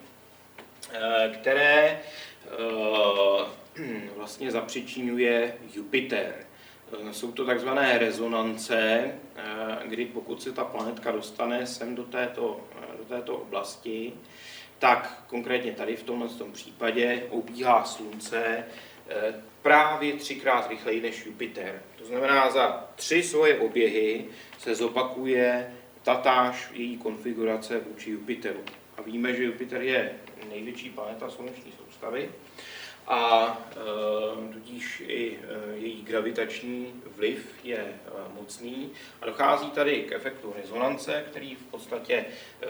[0.92, 2.00] Eh, které
[2.44, 3.80] eh,
[4.16, 6.34] vlastně zapřičinuje Jupiter.
[6.92, 9.10] Eh, jsou to takzvané rezonance,
[9.84, 12.60] kdy pokud se ta planetka dostane sem do této,
[12.98, 14.12] do této oblasti,
[14.78, 18.64] tak konkrétně tady v tomhle tom případě obíhá Slunce
[19.62, 21.82] právě třikrát rychleji než Jupiter.
[21.98, 24.24] To znamená, za tři svoje oběhy
[24.58, 28.60] se zopakuje tatáž její konfigurace vůči Jupiteru.
[28.96, 30.12] A víme, že Jupiter je
[30.48, 32.30] největší planeta sluneční soustavy
[33.10, 37.94] a e, tudíž i e, její gravitační vliv je e,
[38.34, 38.90] mocný
[39.22, 42.66] a dochází tady k efektu rezonance, který v podstatě e,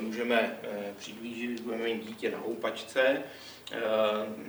[0.00, 0.58] můžeme
[0.96, 3.22] přiblížit, budeme mít dítě na houpačce,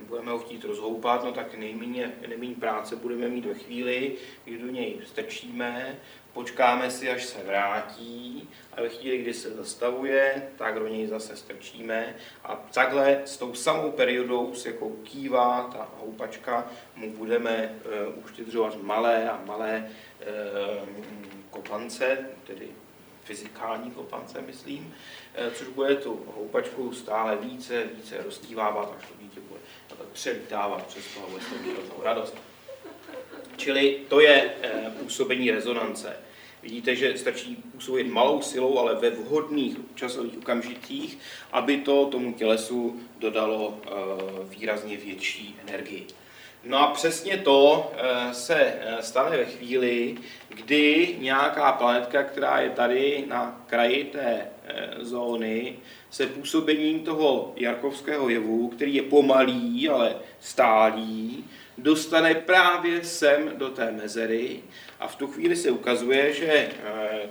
[0.08, 4.12] budeme ho chtít rozhoupat, no tak nejméně, nejméně práce budeme mít ve chvíli,
[4.44, 5.96] kdy do něj strčíme,
[6.38, 11.36] počkáme si, až se vrátí a ve chvíli, kdy se zastavuje, tak do něj zase
[11.36, 12.14] strčíme
[12.44, 18.82] a takhle s tou samou periodou se jako kývá ta houpačka, mu budeme uh, uštědřovat
[18.82, 20.88] malé a malé uh,
[21.50, 22.68] kopance, tedy
[23.24, 24.94] fyzikální kopance, myslím,
[25.46, 29.60] uh, což bude tu houpačku stále více, více rozkývávat, až to dítě bude
[30.12, 32.36] přelítávat přes to a bude radost.
[33.56, 34.54] Čili to je
[34.98, 36.27] působení rezonance.
[36.62, 41.18] Vidíte, že stačí působit malou silou, ale ve vhodných časových okamžitích,
[41.52, 43.80] aby to tomu tělesu dodalo
[44.50, 46.06] výrazně větší energii.
[46.64, 50.16] No a přesně to eh, se eh, stane ve chvíli,
[50.48, 55.76] kdy nějaká planetka, která je tady na kraji té eh, zóny,
[56.10, 61.44] se působením toho Jarkovského jevu, který je pomalý, ale stálý,
[61.78, 64.62] dostane právě sem do té mezery
[65.00, 66.70] a v tu chvíli se ukazuje, že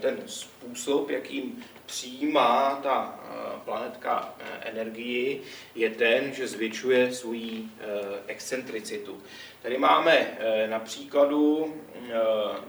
[0.02, 5.42] ten způsob, jakým přijímá ta eh, planetka eh, energii,
[5.76, 7.86] je ten, že zvětšuje svoji eh,
[8.28, 9.24] excentricitu.
[9.62, 10.38] Tady máme
[10.70, 11.76] na příkladu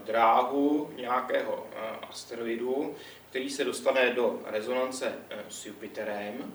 [0.05, 1.67] dráhu nějakého
[2.09, 2.95] asteroidu,
[3.29, 5.13] který se dostane do rezonance
[5.49, 6.53] s Jupiterem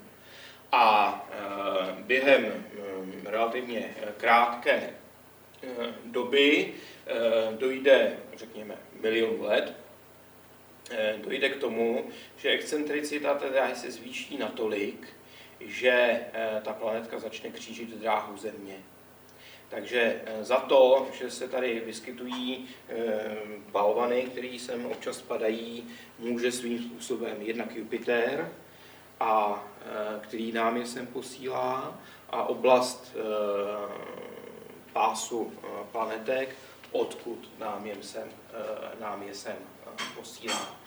[0.72, 1.26] a
[2.06, 2.64] během
[3.24, 4.90] relativně krátké
[6.04, 6.74] doby
[7.58, 9.74] dojde, řekněme, milion let,
[10.90, 12.04] Eh, dojde k tomu,
[12.36, 15.08] že excentricita té dráhy se zvýší natolik,
[15.60, 15.90] že
[16.32, 18.76] eh, ta planetka začne křížit dráhu Země.
[19.68, 22.68] Takže eh, za to, že se tady vyskytují
[23.72, 25.84] balvany, které sem občas padají,
[26.18, 28.52] může svým způsobem jednak Jupiter,
[29.20, 29.64] a
[30.20, 31.98] který nám je sem posílá,
[32.30, 33.16] a oblast
[34.94, 35.52] pásu
[35.92, 36.56] planetek,
[36.92, 38.28] odkud nám je sem,
[39.00, 39.56] nám je sem
[40.14, 40.84] posílá.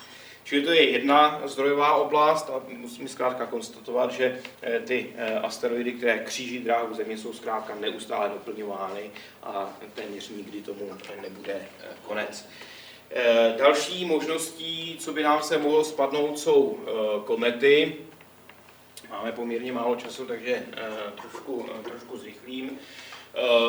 [0.47, 5.91] Čili to je jedna zdrojová oblast a musíme zkrátka konstatovat, že eh, ty eh, asteroidy,
[5.91, 9.11] které kříží dráhu Země, jsou zkrátka neustále doplňovány
[9.43, 10.91] a téměř nikdy tomu
[11.21, 12.49] nebude eh, konec.
[13.57, 16.79] Další možností, co by nám se mohlo spadnout, jsou
[17.25, 17.95] komety.
[19.09, 20.63] Máme poměrně málo času, takže
[21.21, 22.79] trošku, trošku zrychlím.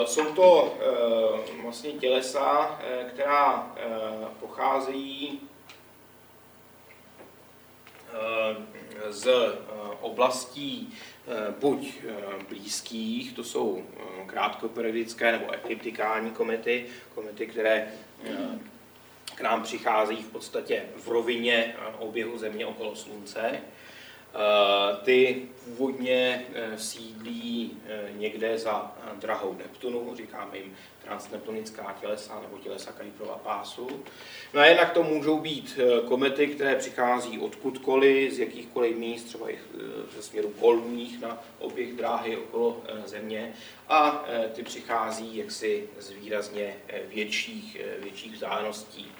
[0.07, 0.79] Jsou to
[1.63, 3.77] vlastně tělesa, která
[4.41, 5.41] pocházejí
[8.13, 9.53] Eh, z eh,
[10.01, 10.95] oblastí
[11.29, 11.95] eh, buď
[12.49, 13.85] blízkých, to jsou
[14.27, 17.93] krátkoperiodické nebo ekliptikální komety, komety, které
[19.35, 23.61] k nám přichází v podstatě v rovině oběhu Země okolo Slunce.
[25.05, 27.77] Ty původně sídlí
[28.17, 34.05] někde za drahou Neptunu, říkáme jim transneptunická tělesa nebo tělesa Kuiperova pásu.
[34.55, 39.51] No a jednak to můžou být eh, komety, které přichází odkudkoliv, z jakýchkoliv míst, třeba
[39.51, 39.79] i eh,
[40.17, 43.53] ze směru polních na oběh dráhy okolo eh, Země
[43.89, 46.77] a ty přichází jaksi z výrazně
[47.09, 49.13] větších, větších vzdáleností.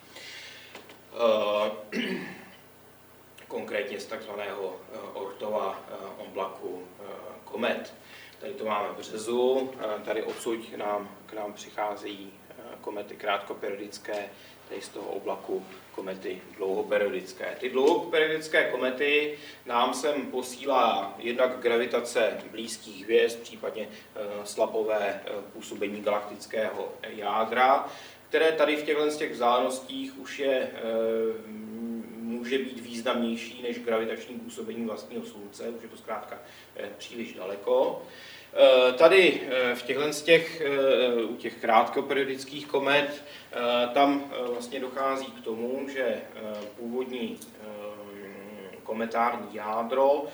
[3.49, 4.77] Konkrétně z takzvaného
[5.15, 5.83] Ortova
[6.19, 6.83] oblaku
[7.45, 7.95] komet.
[8.41, 9.71] Tady to máme v březu,
[10.05, 14.31] tady odsud nám, k nám přicházejí eh, komety krátkoperiodické,
[14.69, 17.57] tady z toho oblaku komety dlouhoperiodické.
[17.61, 26.01] Ty dlouhoperiodické komety nám sem posílá jednak gravitace blízkých hvězd, případně eh, slabové eh, působení
[26.01, 27.89] galaktického jádra,
[28.29, 30.71] které tady v těchto vzdálenostích už je
[32.39, 36.39] může být významnější než gravitační působení vlastního Slunce, už je to zkrátka
[36.99, 38.03] příliš daleko.
[38.53, 43.25] Eh, tady eh, v těchto z těch, eh, u těch krátkoperiodických komet,
[43.95, 46.21] tam vlastně dochází k tomu, že
[46.77, 47.41] původní
[48.83, 50.25] kometární jádro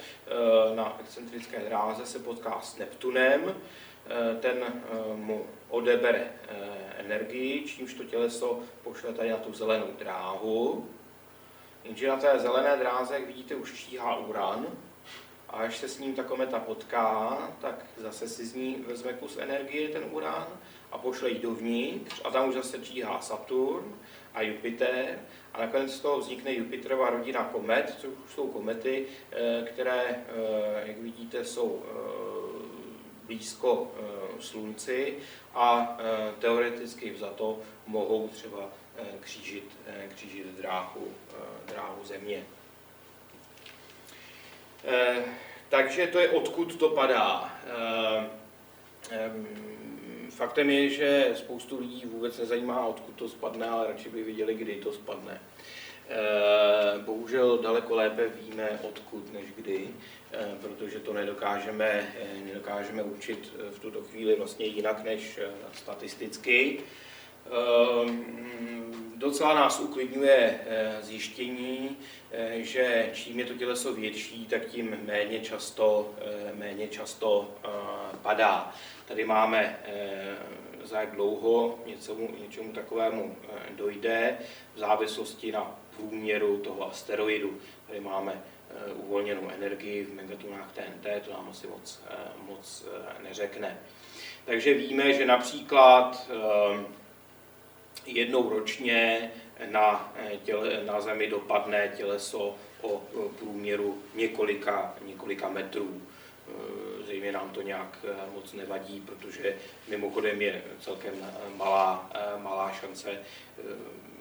[0.74, 3.54] na excentrické dráze se potká s Neptunem,
[4.40, 4.64] ten
[5.14, 6.32] mu odebere
[6.98, 10.88] energii, čímž to těleso pošle tady na tu zelenou dráhu.
[11.84, 14.66] Jenže na té zelené dráze, jak vidíte, už číhá uran,
[15.48, 19.36] a až se s ním ta kometa potká, tak zase si z ní vezme kus
[19.36, 20.46] energie, ten urán,
[20.92, 23.94] a pošle ji dovnitř a tam už zase číhá Saturn
[24.34, 25.18] a Jupiter.
[25.52, 30.98] A nakonec z toho vznikne Jupiterová rodina komet, což jsou komety, eh, které, eh, jak
[30.98, 31.94] vidíte, jsou eh,
[33.26, 33.92] blízko
[34.40, 35.18] Slunci
[35.54, 35.98] a
[36.38, 38.68] teoreticky za to mohou třeba
[39.20, 39.76] křížit,
[40.14, 41.08] křížit dráhu,
[41.66, 42.44] dráhu Země.
[44.86, 45.24] Eh,
[45.68, 47.58] takže to je odkud to padá.
[49.10, 49.30] Eh,
[50.30, 54.74] faktem je, že spoustu lidí vůbec nezajímá, odkud to spadne, ale radši by viděli, kdy
[54.74, 55.40] to spadne.
[56.08, 59.88] Eh, bohužel daleko lépe víme, odkud než kdy,
[60.60, 62.14] protože to nedokážeme,
[62.44, 65.40] nedokážeme učit v tuto chvíli vlastně jinak než
[65.72, 66.80] statisticky.
[69.14, 70.60] Docela nás uklidňuje
[71.00, 71.96] zjištění,
[72.36, 77.68] Eh, že čím je to těleso větší, tak tím méně často, eh, méně často eh,
[78.22, 78.74] padá.
[79.08, 79.78] Tady máme
[80.84, 83.36] za jak dlouho něčemu, něčemu takovému
[83.70, 84.38] dojde
[84.74, 87.58] v závislosti na průměru toho asteroidu.
[87.86, 88.42] Tady máme
[88.94, 92.02] uvolněnou energii v megatunách TNT, to nám asi moc,
[92.48, 92.86] moc
[93.22, 93.78] neřekne.
[94.44, 96.30] Takže víme, že například
[98.06, 99.30] jednou ročně
[99.70, 103.02] na, těle, na Zemi dopadne těleso o
[103.38, 106.02] průměru několika, několika metrů.
[106.48, 109.56] E, zřejmě nám to nějak e, moc nevadí, protože
[109.88, 111.14] mimochodem je celkem
[111.56, 113.18] malá, malá šance,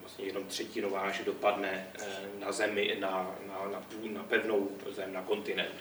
[0.00, 1.88] vlastně jenom třetinová, že dopadne
[2.38, 5.74] na zemi, na, na, na, na pevnou zem, na kontinent.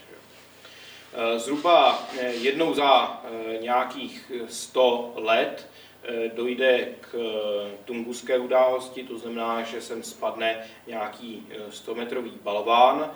[1.38, 3.22] Zhruba jednou za
[3.62, 5.83] nějakých 100 let Eh,
[6.36, 13.12] dojde k eh, tunguské události, to znamená, že sem spadne nějaký 100-metrový eh, balván.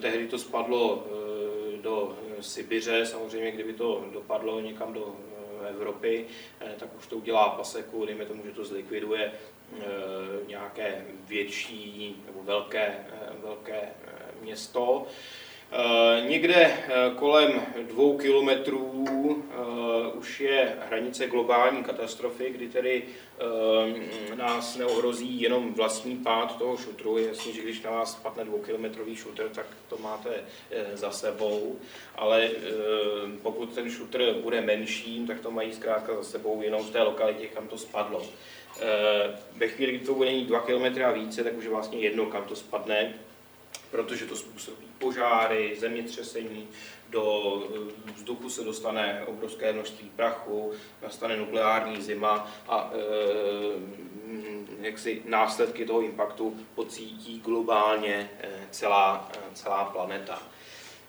[0.00, 1.06] Tehdy to spadlo
[1.82, 5.16] do Sibiře, samozřejmě kdyby to dopadlo někam do
[5.68, 6.26] Evropy,
[6.78, 9.32] tak už to udělá paseku, dejme tomu, že to zlikviduje
[10.46, 13.06] nějaké větší nebo velké,
[13.42, 13.88] velké
[14.42, 15.06] město.
[15.74, 19.04] Eh, někde eh, kolem dvou kilometrů
[19.50, 23.02] eh, už je hranice globální katastrofy, kdy tedy
[24.34, 27.18] nás neohrozí jenom vlastní pád toho šutru.
[27.18, 30.30] Jasně, že když na vás spadne dvoukilometrový šutr, tak to máte
[30.94, 31.76] za sebou,
[32.14, 32.50] ale
[33.42, 37.46] pokud ten šutr bude menší, tak to mají zkrátka za sebou jenom v té lokalitě,
[37.46, 38.22] kam to spadlo.
[39.56, 42.26] Ve chvíli, kdy to bude mít 2 km a více, tak už je vlastně jedno,
[42.26, 43.14] kam to spadne,
[43.92, 46.68] protože to způsobí požáry, zemětřesení,
[47.10, 47.62] do
[48.14, 50.72] vzduchu se dostane obrovské množství prachu,
[51.02, 52.98] nastane nukleární zima a e,
[54.80, 60.42] jak si následky toho impaktu pocítí globálně e, celá, celá planeta.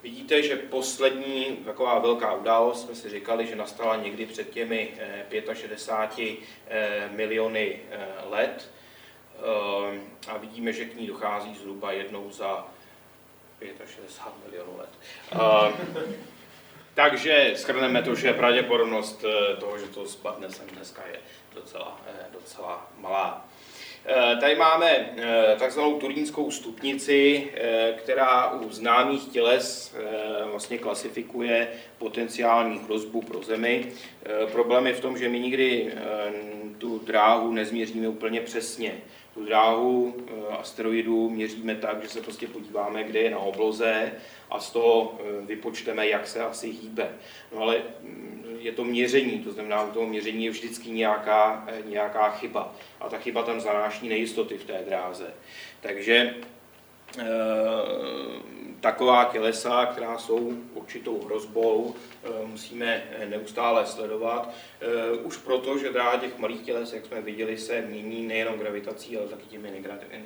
[0.03, 4.93] Vidíte, že poslední taková velká událost, jsme si říkali, že nastala někdy před těmi
[5.53, 6.39] 65
[7.11, 7.79] miliony
[8.29, 8.69] let,
[10.27, 12.67] a vidíme, že k ní dochází zhruba jednou za
[13.85, 14.89] 65 milionů let.
[15.31, 16.15] Ehm,
[16.93, 21.19] takže schrneme to, že pravděpodobnost eh, toho, že to spadne sem dneska je
[21.55, 23.45] docela, eh, docela malá.
[24.05, 25.15] Eh, tady máme
[25.59, 27.51] takzvanou turínskou stupnici,
[27.97, 29.95] která u známých těles
[30.51, 31.67] vlastně klasifikuje
[31.97, 33.91] potenciální hrozbu pro Zemi.
[34.51, 35.93] Problém je v tom, že my nikdy
[36.77, 39.01] tu dráhu nezměříme úplně přesně
[39.33, 44.11] tu dráhu eh, asteroidů měříme tak, že se prostě podíváme, kde je na obloze
[44.49, 47.09] a z toho eh, vypočteme, jak se asi hýbe.
[47.55, 51.81] No ale mm, je to měření, to znamená, u toho měření je vždycky nějaká, eh,
[51.85, 52.75] nějaká chyba.
[52.99, 55.33] A ta chyba tam zanáší nejistoty v té dráze.
[55.81, 56.35] Takže
[58.83, 64.53] taková tělesa, která jsou určitou hrozbou, eh, musíme neustále sledovat.
[64.81, 69.17] Eh, už proto, že dráha těch malých těles, jak jsme viděli, se mění nejenom gravitací,
[69.17, 69.71] ale taky těmi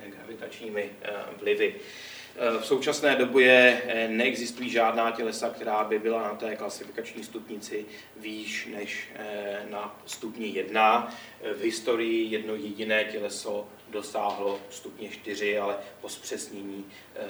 [0.04, 1.74] negravitačními eh, vlivy.
[2.60, 7.86] V současné době neexistují žádná tělesa, která by byla na té klasifikační stupnici
[8.16, 9.10] výš než
[9.70, 11.14] na stupni 1.
[11.58, 16.86] V historii jedno jediné těleso dosáhlo stupně 4, ale po zpřesnění
[17.16, 17.20] eh,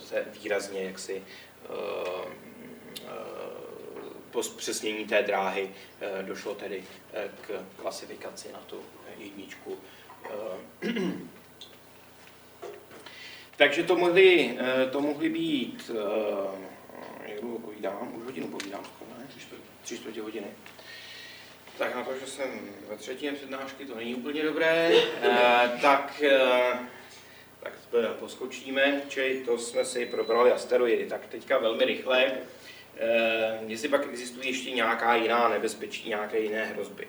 [0.00, 1.22] se výrazně jaksi
[1.64, 1.68] eh,
[3.04, 3.10] eh,
[4.30, 5.70] po zpřesnění té dráhy
[6.22, 6.84] došlo tedy
[7.40, 8.80] k klasifikaci na tu
[9.18, 9.78] jedničku.
[13.56, 14.58] Takže to mohly,
[14.90, 15.90] to mohly být,
[17.26, 18.82] jak dlouho povídám, už hodinu povídám,
[19.18, 19.28] ne?
[19.82, 20.46] Tři čtvrtě hodiny.
[21.78, 22.48] Tak na to, že jsem
[22.88, 26.38] ve třetině přednášky, to není úplně dobré, e, tak, e,
[27.60, 27.72] tak
[28.18, 31.06] poskočíme, čili to jsme si probrali asteroidy.
[31.06, 37.08] Tak teďka velmi rychle, e, jestli pak existují ještě nějaká jiná nebezpečí, nějaké jiné hrozby.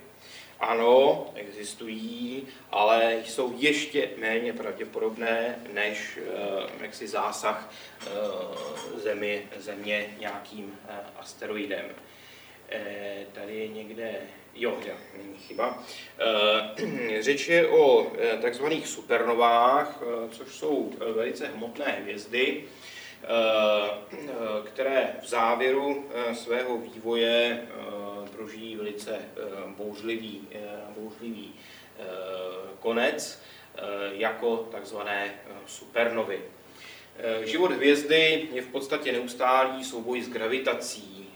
[0.59, 6.19] Ano, existují, ale jsou ještě méně pravděpodobné než
[6.81, 7.73] jaksi zásah
[8.95, 10.79] zemi, země nějakým
[11.19, 11.85] asteroidem.
[13.33, 14.21] Tady je někde
[14.59, 14.77] Jo,
[15.17, 15.83] není chyba.
[16.19, 22.63] Eh, řeč je o eh, takzvaných supernovách, eh, což jsou velice hmotné hvězdy,
[24.65, 27.67] které v závěru svého vývoje
[28.35, 29.19] prožijí velice
[29.77, 30.47] bouřlivý,
[30.97, 31.53] bouřlivý
[32.79, 33.41] konec
[34.11, 35.33] jako takzvané
[35.65, 36.41] supernovy.
[37.43, 41.26] Život hvězdy je v podstatě neustálý souboj s gravitací.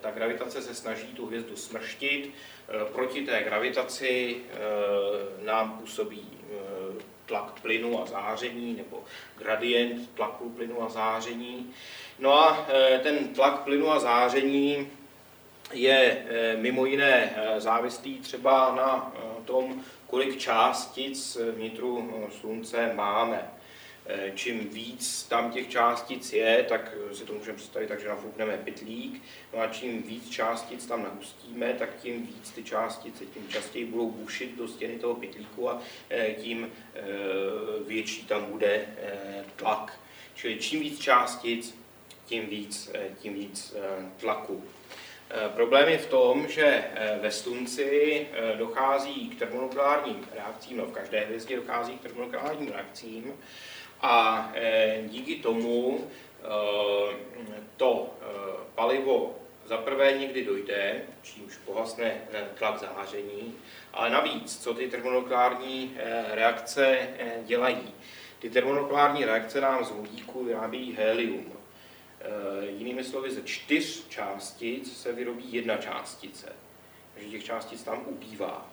[0.00, 2.34] Ta gravitace se snaží tu hvězdu smrštit,
[2.72, 9.04] Eh, proti té gravitaci eh, nám působí eh, tlak plynu a záření nebo
[9.38, 11.74] gradient tlaku plynu a záření.
[12.18, 12.66] No a
[13.02, 14.88] ten tlak plynu a záření
[15.72, 16.24] je
[16.56, 19.12] mimo jiné závislý třeba na
[19.44, 23.50] tom, kolik částic vnitru Slunce máme.
[24.06, 28.56] Eh, čím víc tam těch částic je, tak si to můžeme představit tak, že nafoukneme
[28.56, 29.22] pytlík,
[29.54, 34.10] no a čím víc částic tam nahustíme, tak tím víc ty částice, tím častěji budou
[34.10, 37.00] bušit do stěny toho pytlíku a eh, tím eh,
[37.86, 38.86] větší tam bude
[39.56, 40.00] tlak.
[40.34, 41.74] Čili čím víc částic,
[42.26, 43.74] tím víc, tím víc
[44.16, 44.64] tlaku.
[45.54, 46.84] Problém je v tom, že
[47.20, 48.26] ve slunci
[48.58, 53.32] dochází k termonukleárním reakcím, no v každé hvězdě dochází k termonukleárním reakcím,
[54.02, 56.46] a e, díky tomu e,
[57.76, 58.24] to e,
[58.74, 62.20] palivo za prvé někdy dojde, čímž pohasne
[62.54, 63.54] tlak záření,
[63.92, 65.96] ale navíc, co ty termonukleární
[66.30, 67.08] reakce
[67.44, 67.94] dělají.
[68.38, 71.52] Ty termonukleární reakce nám z vodíku vyrábí helium.
[72.68, 76.52] Jinými slovy, ze čtyř částic se vyrobí jedna částice.
[77.14, 78.70] Takže těch částic tam ubývá.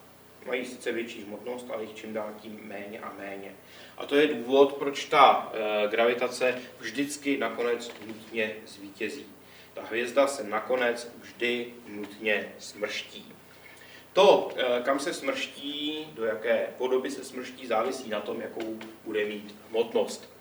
[0.47, 3.55] Mají sice větší hmotnost, ale jich čím dál tím méně a méně.
[3.97, 9.25] A to je důvod, proč ta e, gravitace vždycky nakonec nutně zvítězí.
[9.73, 13.33] Ta hvězda se nakonec vždy nutně smrští.
[14.13, 19.25] To, e, kam se smrští, do jaké podoby se smrští, závisí na tom, jakou bude
[19.25, 20.36] mít hmotnost.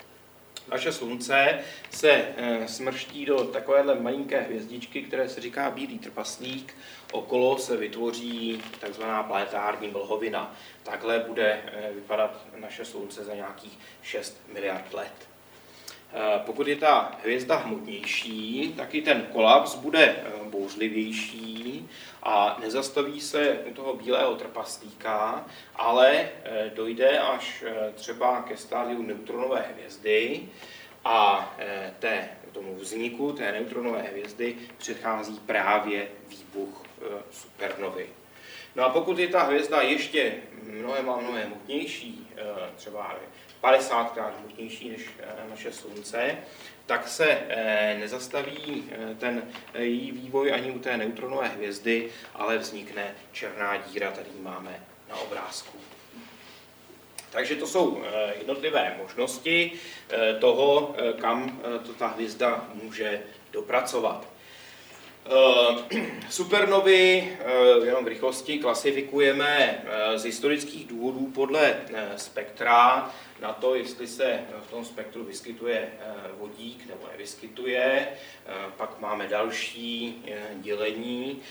[0.71, 1.59] Naše slunce
[1.89, 6.75] se eh, smrští do takovéhle malinké hvězdičky, které se říká bílý trpaslík.
[7.11, 10.55] Okolo se vytvoří takzvaná planetární mlhovina.
[10.83, 15.13] Takhle bude eh, vypadat naše slunce za nějakých 6 miliard let.
[16.13, 20.15] Eh, pokud je ta hvězda hmotnější, tak i ten kolaps bude
[20.49, 21.56] bouřlivější
[22.23, 29.01] a nezastaví se u toho bílého trpaslíka, ale eh, dojde až eh, třeba ke stádiu
[29.01, 30.49] neutronové hvězdy
[31.05, 36.83] a eh, té, tomu vzniku té neutronové hvězdy předchází právě výbuch
[37.31, 38.09] supernovy.
[38.75, 40.33] No a pokud je ta hvězda ještě
[40.63, 42.27] mnohem a mnohem hmotnější,
[42.75, 43.15] třeba
[43.61, 45.09] 50 krát hmotnější než
[45.49, 46.37] naše Slunce,
[46.87, 49.43] tak se eh, nezastaví eh, ten
[49.73, 55.15] eh, její vývoj ani u té neutronové hvězdy, ale vznikne černá díra, tady máme na
[55.15, 55.77] obrázku.
[57.31, 58.03] Takže to jsou
[58.37, 59.71] jednotlivé možnosti
[60.39, 64.27] toho, kam to ta hvězda může dopracovat.
[66.29, 67.37] Supernovy,
[67.83, 69.83] jenom v rychlosti, klasifikujeme
[70.15, 71.75] z historických důvodů podle
[72.15, 78.07] spektra na to, jestli se v tom spektru vyskytuje eh, vodík nebo nevyskytuje.
[78.07, 81.41] Eh, pak máme další eh, dělení.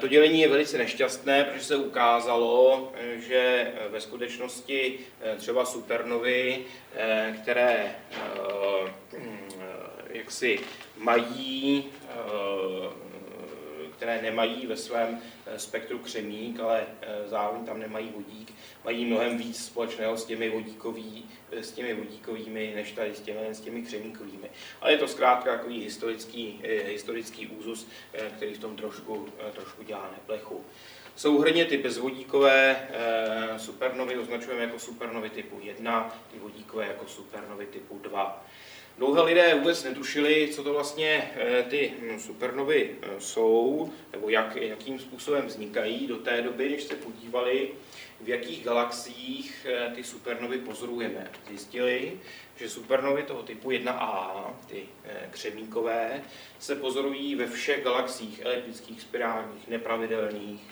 [0.00, 4.98] To dělení je velice nešťastné, protože se ukázalo, že ve skutečnosti
[5.36, 6.64] třeba supernovy,
[7.42, 7.94] které
[10.08, 10.60] jaksi
[10.96, 11.84] mají
[14.02, 15.20] které nemají ve svém
[15.56, 16.86] spektru křemík, ale
[17.26, 22.92] zároveň tam nemají vodík, mají mnohem víc společného s těmi, vodíkový, s těmi vodíkovými, než
[22.92, 24.50] tady s těmi, s těmi křemíkovými.
[24.80, 29.52] Ale je to zkrátka takový historický, eh, historický úzus, eh, který v tom trošku, eh,
[29.52, 30.64] trošku dělá neplechu.
[31.16, 32.88] Souhrně ty bezvodíkové
[33.56, 38.44] supernovy označujeme jako supernovy typu 1, ty vodíkové jako supernovy typu 2.
[38.98, 41.30] Dlouhé lidé vůbec netušili, co to vlastně
[41.70, 47.70] ty hm, supernovy jsou, nebo jak, jakým způsobem vznikají do té doby, než se podívali
[48.22, 51.30] v jakých galaxiích eh, ty supernovy pozorujeme.
[51.48, 52.20] Zjistili,
[52.56, 54.30] že supernovy toho typu 1A,
[54.66, 56.22] ty eh, křemíkové,
[56.58, 60.71] se pozorují ve všech galaxiích eliptických, spirálních, nepravidelných.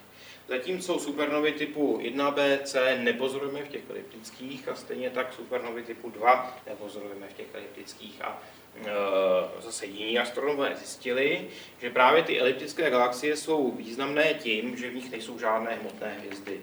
[0.50, 6.60] Zatímco supernovy typu 1B, C nepozorujeme v těch eliptických a stejně tak supernovy typu 2
[6.66, 8.22] nepozorujeme v těch eliptických.
[8.22, 8.42] A
[8.76, 11.48] e, zase jiní astronomové zjistili,
[11.80, 16.60] že právě ty eliptické galaxie jsou významné tím, že v nich nejsou žádné hmotné hvězdy.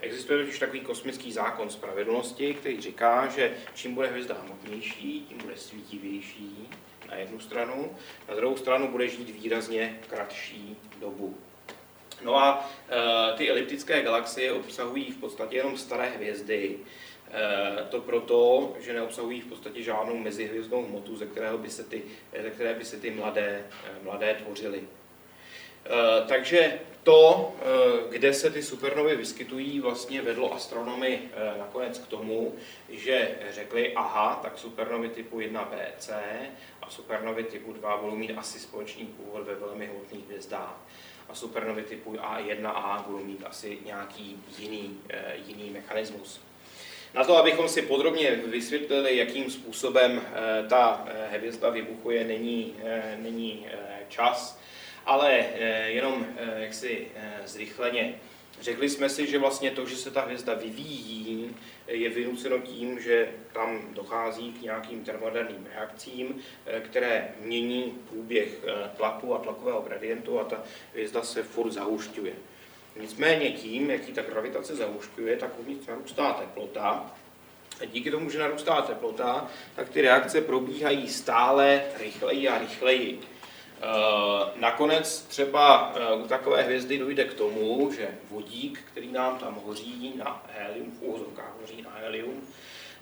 [0.00, 5.56] Existuje totiž takový kosmický zákon spravedlnosti, který říká, že čím bude hvězda hmotnější, tím bude
[5.56, 6.68] svítivější
[7.08, 7.96] na jednu stranu,
[8.28, 11.36] na druhou stranu bude žít výrazně kratší dobu.
[12.22, 16.78] No a e, ty eliptické galaxie obsahují v podstatě jenom staré hvězdy.
[17.32, 22.02] E, to proto, že neobsahují v podstatě žádnou mezihvězdnou hmotu, ze, kterého by se ty,
[22.42, 23.64] ze které by se ty mladé,
[24.00, 24.82] e, mladé tvořily.
[26.26, 32.54] Takže to, eh, kde se ty supernovy vyskytují, vlastně vedlo astronomy eh, nakonec k tomu,
[32.88, 36.12] že řekli, aha, tak supernovy typu 1BC
[36.82, 40.76] a supernovy typu 2 budou mít asi společný původ ve velmi hmotných hvězdách
[41.32, 46.40] a supernovy typu A1A budou mít asi nějaký jiný, eh, jiný mechanismus.
[47.14, 50.22] Na to, abychom si podrobně vysvětlili, jakým způsobem
[50.68, 52.74] ta hvězda vybuchuje, není,
[53.18, 53.66] není
[54.08, 54.60] čas
[55.06, 55.44] ale
[55.86, 56.26] jenom
[56.56, 57.06] jaksi
[57.44, 58.14] zrychleně.
[58.60, 61.56] Řekli jsme si, že vlastně to, že se ta hvězda vyvíjí,
[61.90, 66.42] je vynuceno tím, že tam dochází k nějakým termoderným reakcím,
[66.82, 68.48] které mění průběh
[68.96, 70.62] tlaku a tlakového gradientu a ta
[70.92, 72.32] hvězda se furt zahušťuje.
[73.00, 77.14] Nicméně tím, jak ji ta gravitace zahušťuje, tak uvnitř narůstá teplota.
[77.80, 83.20] A díky tomu, že narůstá teplota, tak ty reakce probíhají stále rychleji a rychleji.
[83.82, 89.60] Eh, nakonec třeba eh, u takové hvězdy dojde k tomu, že vodík, který nám tam
[89.64, 92.48] hoří na helium, v úzovkách hoří na helium,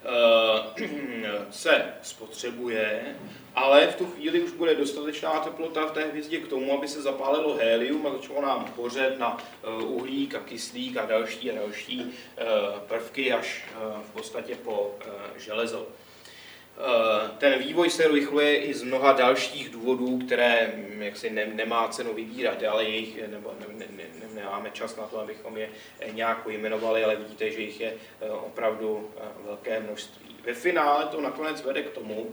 [0.05, 0.89] eh,
[1.51, 3.17] se spotřebuje,
[3.55, 7.03] ale v tu chvíli už bude dostatečná teplota v té hvězdě k tomu, aby se
[7.03, 9.39] zapálilo helium a začalo nám hořet na
[9.85, 12.13] uhlík a kyslík a další a další
[12.87, 13.65] prvky až
[14.03, 14.95] v podstatě po
[15.37, 15.87] železo.
[16.81, 21.89] Eh, ten vývoj se rychluje i z mnoha dalších důvodů, které hm, jaksi ne, nemá
[21.89, 25.69] cenu vybírat, ale jejich, nebo ne, ne, ne, nemáme čas na to, abychom je
[26.01, 29.11] eh, nějak pojmenovali, ale vidíte, že jich je eh, opravdu
[29.45, 30.37] velké množství.
[30.45, 32.31] Ve finále to nakonec vede k tomu,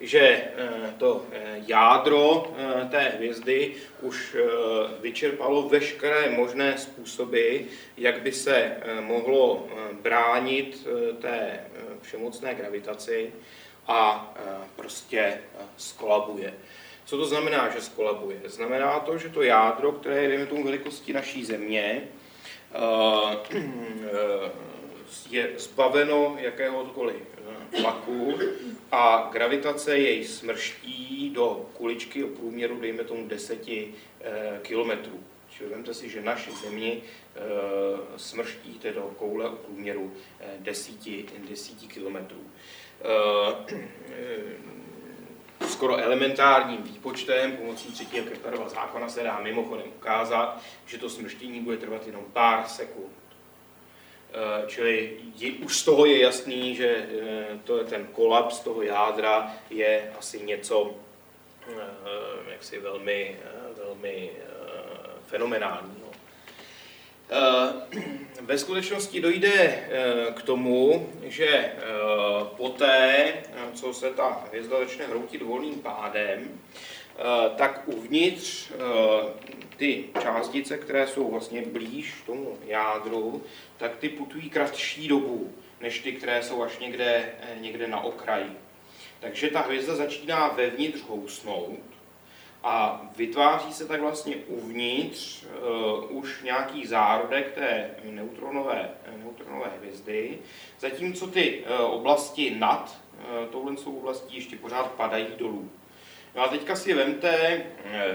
[0.00, 0.44] že
[0.98, 1.26] to
[1.66, 2.52] jádro
[2.90, 4.36] té hvězdy už
[5.00, 7.56] vyčerpalo veškeré možné způsoby,
[7.96, 9.68] jak by se mohlo
[10.02, 10.86] bránit
[11.20, 11.60] té
[12.02, 13.32] všemocné gravitaci
[13.86, 14.40] a e,
[14.76, 15.38] prostě
[15.76, 16.54] skolabuje.
[17.04, 18.40] Co to znamená, že skolabuje?
[18.44, 22.02] Znamená to, že to jádro, které je, dejme tomu, velikosti naší země,
[25.30, 27.16] je zbaveno jakéhokoliv
[27.80, 28.38] tlaku
[28.92, 33.68] a gravitace jej smrští do kuličky o průměru, dejme tomu, 10
[34.62, 35.20] kilometrů.
[35.50, 37.06] Čili vemte si, že naši Zemi eh,
[38.16, 40.12] smrštíte do koule o průměru
[40.58, 42.40] 10, eh, 10 kilometrů.
[43.00, 43.76] Eh,
[45.68, 51.76] skoro elementárním výpočtem pomocí třetího Keplerova zákona se dá mimochodem ukázat, že to smrštění bude
[51.76, 53.12] trvat jenom pár sekund.
[54.66, 57.08] Čili je, už z toho je jasný, že
[57.64, 60.94] to je ten kolaps toho jádra je asi něco
[62.50, 63.36] jaksi velmi,
[63.76, 64.30] velmi
[65.26, 65.99] fenomenálního.
[67.30, 68.00] Eh,
[68.40, 71.74] ve skutečnosti dojde eh, k tomu, že eh,
[72.56, 73.32] poté,
[73.74, 76.60] co se ta hvězda začne hroutit volným pádem,
[77.56, 78.72] tak uvnitř
[79.76, 83.42] ty částice, které jsou vlastně blíž tomu jádru,
[83.76, 88.52] tak ty putují kratší dobu, než ty, které jsou až někde, někde na okraji.
[89.20, 91.89] Takže ta hvězda začíná vevnitř housnout
[92.62, 100.38] a vytváří se tak vlastně uvnitř uh, už nějaký zárodek té neutronové, neutronové hvězdy,
[100.78, 105.70] zatímco ty uh, oblasti nad uh, touhle oblastí ještě pořád padají dolů.
[106.34, 107.62] No a teďka si vemte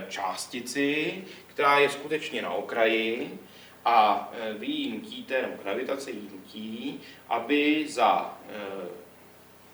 [0.10, 3.40] částici, která je skutečně na okraji
[3.86, 8.38] a vy ji nutíte, nebo gravitace ji nutí, aby za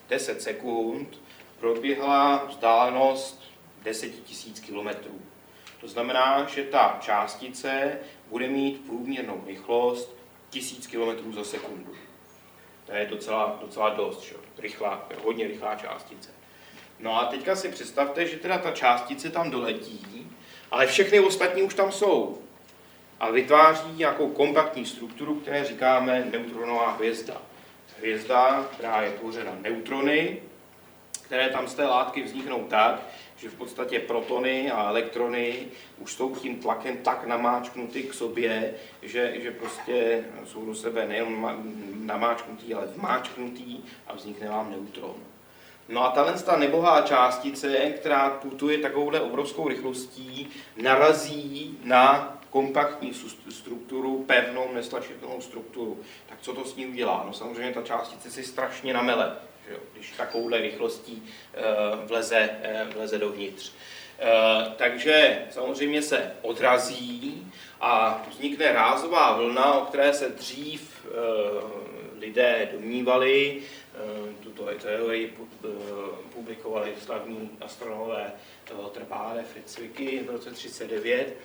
[0.09, 1.21] 10 sekund
[1.59, 3.40] proběhla vzdálenost
[3.83, 4.05] 10
[4.45, 5.21] 000 kilometrů.
[5.81, 7.97] To znamená, že ta částice
[8.29, 10.15] bude mít průměrnou rychlost
[10.49, 11.95] 1000 km za sekundu.
[12.85, 14.35] To je docela, docela dost, že?
[14.57, 16.29] Rychlá, hodně rychlá částice.
[16.99, 20.31] No a teďka si představte, že teda ta částice tam doletí,
[20.71, 22.37] ale všechny ostatní už tam jsou.
[23.19, 27.41] A vytváří nějakou kompaktní strukturu, které říkáme neutronová hvězda.
[27.97, 30.41] Hvězda, která je tvořena neutrony,
[31.11, 33.01] které tam z té látky vzniknou tak,
[33.41, 35.67] že v podstatě protony a elektrony
[35.97, 41.57] už jsou tím tlakem tak namáčknuty k sobě, že, že prostě jsou do sebe nejen
[42.05, 45.15] namáčknutý, ale vmáčknutý a vznikne vám neutron.
[45.89, 50.49] No a tahle ta nebohá částice, která putuje takovouhle obrovskou rychlostí,
[50.81, 53.13] narazí na kompaktní
[53.49, 55.99] strukturu, pevnou, nestlačitelnou strukturu.
[56.29, 57.23] Tak co to s ní udělá?
[57.27, 59.35] No samozřejmě ta částice si strašně namele
[59.67, 61.61] že když takovouhle rychlostí eh,
[62.05, 63.71] vleze, eh, vleze dovnitř.
[64.19, 67.51] Eh, takže samozřejmě se odrazí
[67.81, 71.07] a vznikne rázová vlna, o které se dřív
[72.19, 73.61] lidé domnívali,
[74.43, 75.37] tuto teorii
[76.33, 78.33] publikovali slavní astronomové
[79.53, 81.37] Fritz Zwicky v roce 1939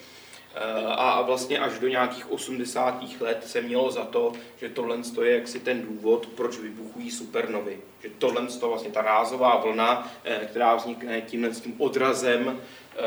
[0.96, 3.20] a vlastně až do nějakých 80.
[3.20, 7.78] let se mělo za to, že tohle je jaksi ten důvod, proč vybuchují supernovy.
[8.02, 13.00] Že tohle je vlastně ta rázová vlna, eh, která vznikne tímhle tím odrazem, eh,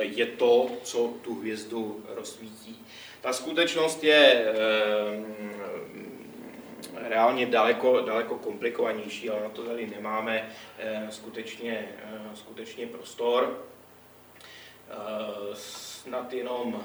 [0.00, 2.86] je to, co tu hvězdu rozsvítí.
[3.20, 4.54] Ta skutečnost je eh,
[7.08, 10.48] reálně daleko, daleko komplikovanější, ale na to tady nemáme
[11.10, 11.88] skutečně,
[12.34, 13.64] skutečně prostor.
[16.02, 16.84] Snad jenom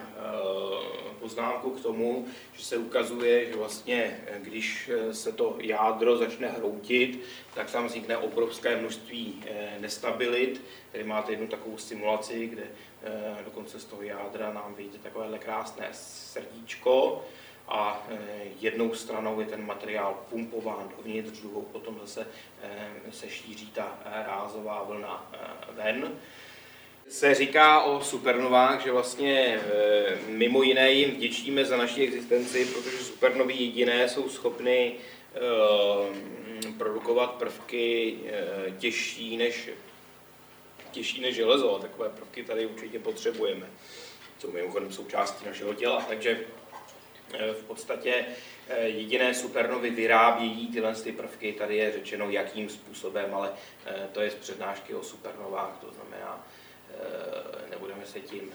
[1.20, 7.72] poznámku k tomu, že se ukazuje, že vlastně, když se to jádro začne hroutit, tak
[7.72, 9.44] tam vznikne obrovské množství
[9.80, 10.62] nestabilit.
[10.92, 12.64] Tady máte jednu takovou simulaci, kde
[13.46, 17.24] dokonce z toho jádra nám vyjde takovéhle krásné srdíčko,
[17.68, 18.18] a eh,
[18.60, 22.28] jednou stranou je ten materiál pumpován dovnitř, druhou potom zase
[22.64, 25.32] eh, se šíří ta eh, rázová vlna
[25.72, 26.12] ven.
[27.08, 29.60] Se říká o supernovách, že vlastně
[30.28, 34.96] mimo jiné jim vděčíme za naši existenci, protože supernovy jediné jsou schopny
[36.78, 38.18] produkovat prvky
[38.78, 39.70] těžší než,
[40.92, 41.80] těžší než železo.
[41.82, 43.70] Takové prvky tady určitě potřebujeme.
[44.40, 46.06] Jsou mimochodem součástí našeho těla.
[46.08, 46.40] Takže
[47.54, 48.26] v podstatě
[48.84, 53.54] jediné supernovy vyrábějí tyhle ty prvky, tady je řečeno jakým způsobem, ale
[54.12, 56.48] to je z přednášky o supernovách, to znamená,
[58.06, 58.52] nebudeme se tím,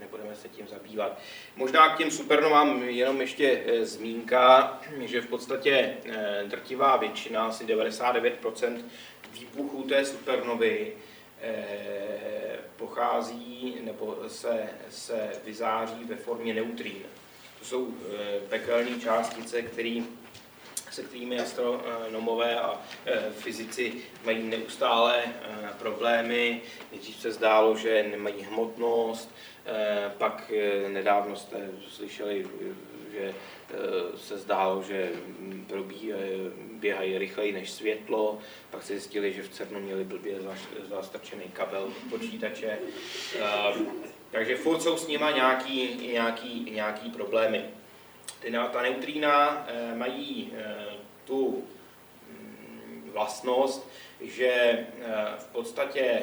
[0.00, 1.18] nebudeme se tím zabývat.
[1.56, 5.94] Možná k těm supernovám jenom ještě zmínka, že v podstatě
[6.46, 8.84] drtivá většina, asi 99%
[9.32, 10.92] výbuchů té supernovy
[12.76, 17.02] pochází nebo se, se vyzáří ve formě neutrín.
[17.58, 20.06] To jsou eh, pekelné částice, který,
[20.98, 23.92] se kterými astronomové a eh, fyzici
[24.24, 26.62] mají neustále eh, problémy.
[26.90, 29.34] Nejdřív se zdálo, že nemají hmotnost,
[30.18, 30.52] pak
[30.88, 32.46] nedávno jste slyšeli,
[33.12, 33.34] že
[34.16, 35.10] se zdálo, že
[36.72, 38.38] běhají rychleji než světlo,
[38.70, 40.34] pak se zjistili, že v CERNu měli blbě
[40.90, 42.78] zastrčený kabel počítače.
[44.30, 47.64] Takže furt jsou s nima nějaký, nějaký, nějaký problémy.
[48.40, 50.76] Ty, ta neutrína eh, mají eh,
[51.24, 51.64] tu
[52.30, 53.88] mm, vlastnost,
[54.20, 54.86] že eh,
[55.38, 56.22] v podstatě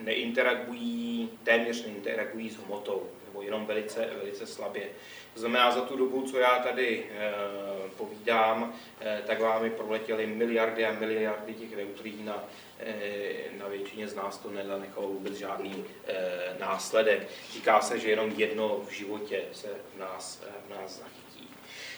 [0.00, 4.82] neinteragují, téměř neinteragují s hmotou, nebo jenom velice, velice slabě.
[5.34, 7.06] To znamená, za tu dobu, co já tady
[7.96, 8.74] povídám,
[9.26, 12.44] tak vám proletěly miliardy a miliardy těch neutrín a
[12.82, 17.28] Eh, na většině z nás to nezanechalo vůbec žádný eh, následek.
[17.52, 21.48] Říká se, že jenom jedno v životě se v nás, eh, v nás zachytí.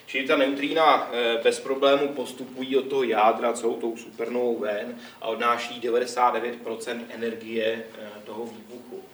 [0.07, 1.11] Čili ta neutrína
[1.43, 7.85] bez problému postupují od toho jádra celou tou supernovou ven a odnáší 99% energie
[8.25, 9.05] toho výbuchu.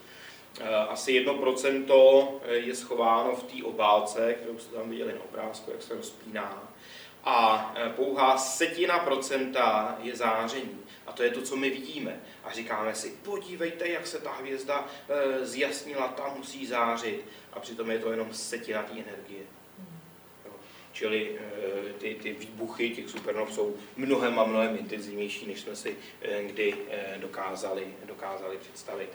[0.89, 5.95] Asi 1% je schováno v té obálce, kterou jste tam viděli na obrázku, jak se
[5.95, 6.73] rozpíná.
[7.25, 10.81] A pouhá setina procenta je záření.
[11.07, 12.21] A to je to, co my vidíme.
[12.45, 14.87] A říkáme si, podívejte, jak se ta hvězda
[15.43, 17.25] zjasnila, ta musí zářit.
[17.53, 19.43] A přitom je to jenom setina té energie.
[20.93, 21.39] Čili
[21.99, 25.97] ty, ty výbuchy těch supernov jsou mnohem a mnohem intenzivnější, než jsme si
[26.47, 26.75] kdy
[27.17, 29.11] dokázali, dokázali představit.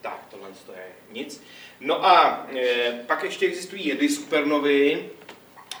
[0.00, 1.42] Tak, tohle to je nic.
[1.80, 5.10] No a e, pak ještě existují jedny supernovy.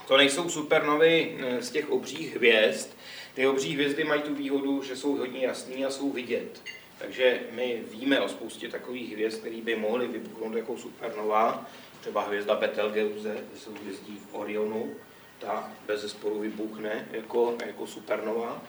[0.08, 2.90] To nejsou supernovy z těch obřích hvězd,
[3.34, 6.62] ty obří hvězdy mají tu výhodu, že jsou hodně jasný a jsou vidět.
[6.98, 11.66] Takže my víme o spoustě takových hvězd, které by mohly vybuchnout jako supernova,
[12.00, 14.94] třeba hvězda Betelgeuse, jsou hvězdí v Orionu,
[15.40, 18.62] ta bez zesporu vybuchne jako, jako supernova.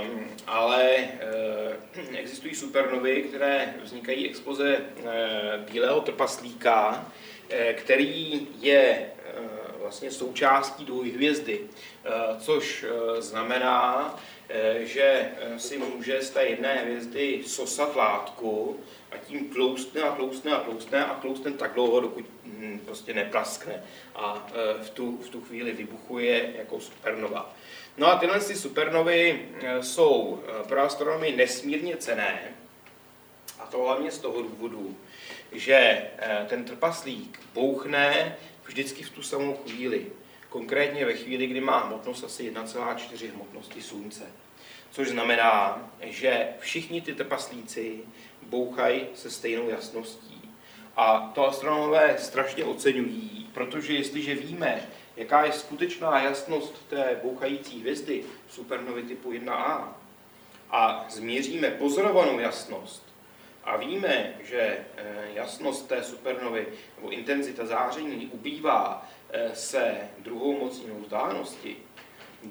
[0.00, 0.96] Um, ale
[1.96, 6.88] uh, existují supernovy, které vznikají expoze uh, bílého trpaslíka,
[7.52, 9.10] uh, který je
[9.88, 14.16] vlastně součástí dvojhvězdy, eh, což eh, znamená,
[14.48, 18.80] eh, že si může z té jedné hvězdy sosat látku
[19.12, 23.82] a tím tloustne a tloustne a tloustne a tloustne tak dlouho, dokud hm, prostě nepraskne
[24.14, 24.46] a
[24.82, 27.54] v tu, v tu chvíli vybuchuje jako supernova.
[27.96, 29.48] No a tyhle ty supernovy
[29.80, 32.54] jsou pro astronomii nesmírně cené,
[33.58, 34.96] a to hlavně z toho důvodu,
[35.52, 36.02] že
[36.46, 38.36] ten trpaslík bouchne
[38.66, 40.06] vždycky v tu samou chvíli.
[40.48, 44.24] Konkrétně ve chvíli, kdy má hmotnost asi 1,4 hmotnosti Slunce.
[44.90, 47.98] Což znamená, že všichni ty trpaslíci
[48.48, 50.50] bouchají se stejnou jasností.
[50.96, 58.24] A to astronomové strašně oceňují, protože jestliže víme, jaká je skutečná jasnost té bouchající hvězdy
[58.48, 59.88] supernovy typu 1A
[60.70, 63.08] a změříme pozorovanou jasnost,
[63.68, 71.00] a víme, že eh, jasnost té supernovy nebo intenzita záření ubývá eh, se druhou mocninou
[71.00, 71.76] vzdálenosti,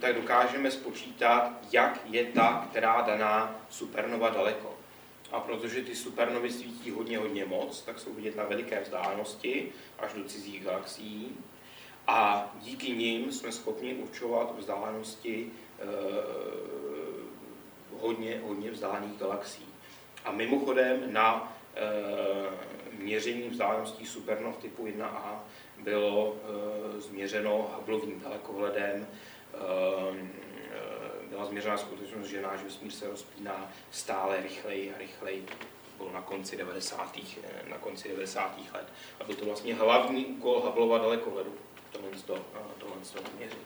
[0.01, 4.76] tak dokážeme spočítat, jak je ta, která daná supernova daleko.
[5.31, 10.13] A protože ty supernovy svítí hodně, hodně moc, tak jsou vidět na veliké vzdálenosti, až
[10.13, 11.37] do cizích galaxií.
[12.07, 15.85] A díky nim jsme schopni určovat vzdálenosti eh,
[17.99, 19.67] hodně, hodně vzdálených galaxií.
[20.25, 21.57] A mimochodem na
[22.99, 25.39] měření vzdáleností supernov typu 1A
[25.83, 26.35] bylo
[26.97, 29.07] změřeno Hubbleovým dalekohledem.
[31.29, 35.45] Byla změřena skutečnost, že náš vesmír se rozpíná stále rychleji a rychleji
[35.97, 37.19] bylo na konci 90.
[37.69, 38.59] na konci 90.
[38.73, 38.87] let.
[39.19, 41.55] A byl to vlastně hlavní úkol Hubbleova dalekohledu,
[41.91, 42.45] tohle, to,
[42.77, 43.57] tohle to měřit.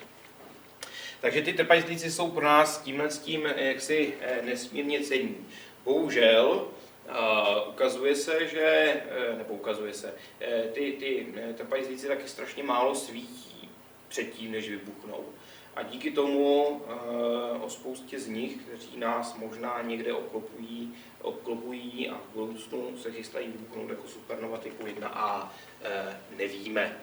[1.21, 5.47] Takže ty trpaslíci jsou pro nás tímhle s tím jaksi nesmírně cení.
[5.83, 6.67] Bohužel,
[7.09, 8.93] Uh, ukazuje se, že,
[9.37, 10.13] nebo ukazuje se,
[10.73, 13.69] ty, ty trpaslíci taky strašně málo svítí
[14.07, 15.25] předtím, než vybuchnou.
[15.75, 22.15] A díky tomu uh, o spoustě z nich, kteří nás možná někde obklopují, obklopují a
[22.17, 25.47] v budoucnu se chystají vybuchnout jako supernova typu 1A, uh,
[26.37, 26.97] nevíme.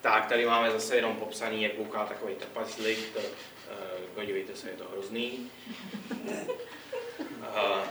[0.00, 3.22] Tak, tady máme zase jenom popsaný, jak bouká takový trpaslík, uh,
[4.14, 5.50] podívejte se, je to hrozný.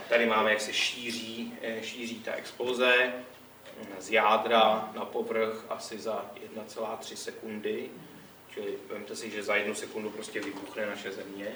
[0.08, 3.12] Tady máme, jak se šíří, šíří ta exploze
[3.98, 7.90] z jádra na povrch asi za 1,3 sekundy.
[8.58, 11.46] Čili vemte si, že za jednu sekundu prostě vybuchne naše země.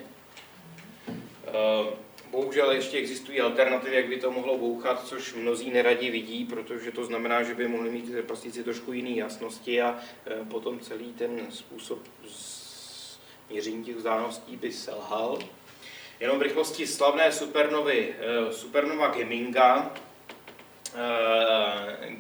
[1.09, 1.97] Eh,
[2.31, 7.05] bohužel ještě existují alternativy, jak by to mohlo bouchat, což mnozí neradi vidí, protože to
[7.05, 11.99] znamená, že by mohli mít plastici trošku jiné jasnosti a eh, potom celý ten způsob
[13.51, 15.39] měření těch vzdáleností by selhal.
[16.21, 19.95] Jenom v rychlosti slavné supernovy, eh, supernova Geminga,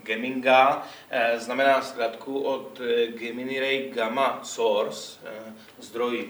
[0.03, 2.81] Geminga uh, znamená zkrátku od
[3.18, 5.18] Gemini Ray Gamma Source,
[5.79, 6.29] zdroj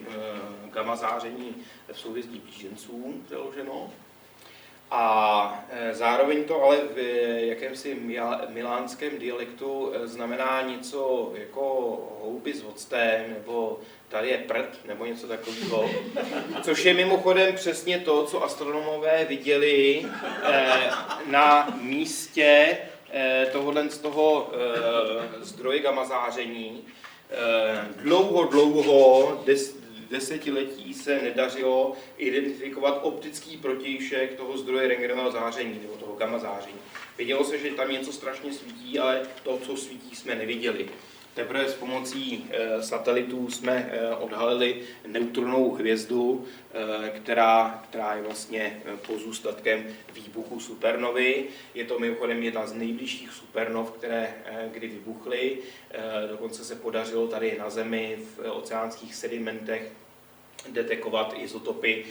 [0.71, 1.55] gamma záření
[1.93, 3.91] v souvězdí blíženců přeloženo.
[4.95, 6.99] A zároveň to ale v
[7.49, 7.97] jakémsi
[8.49, 11.63] milánském dialektu znamená něco jako
[12.23, 15.91] houby s octem nebo tady je prd, nebo něco takového.
[16.63, 20.07] Což je mimochodem přesně to, co astronomové viděli
[20.43, 20.91] eh,
[21.27, 22.79] na místě
[23.53, 24.53] tohohle z toho
[25.41, 26.85] zdroje gamma záření.
[27.31, 29.77] Eh, dlouho, dlouho, des,
[30.13, 36.79] desetiletí se nedařilo identifikovat optický protějšek toho zdroje rengenového záření, nebo toho gamma záření.
[37.19, 40.89] Vidělo se, že tam něco strašně svítí, ale to, co svítí, jsme neviděli.
[41.35, 46.45] Teprve s pomocí eh, satelitů jsme eh, odhalili neutronovou hvězdu,
[46.75, 49.85] eh, která, která je vlastně pozůstatkem
[50.15, 51.45] výbuchu supernovy.
[51.75, 54.35] Je to mimochodem jedna z nejbližších supernov, které
[54.73, 55.59] kdy vybuchly.
[56.29, 59.93] Dokonce se podařilo tady na Zemi v oceánských sedimentech
[60.69, 62.05] detekovat izotopy,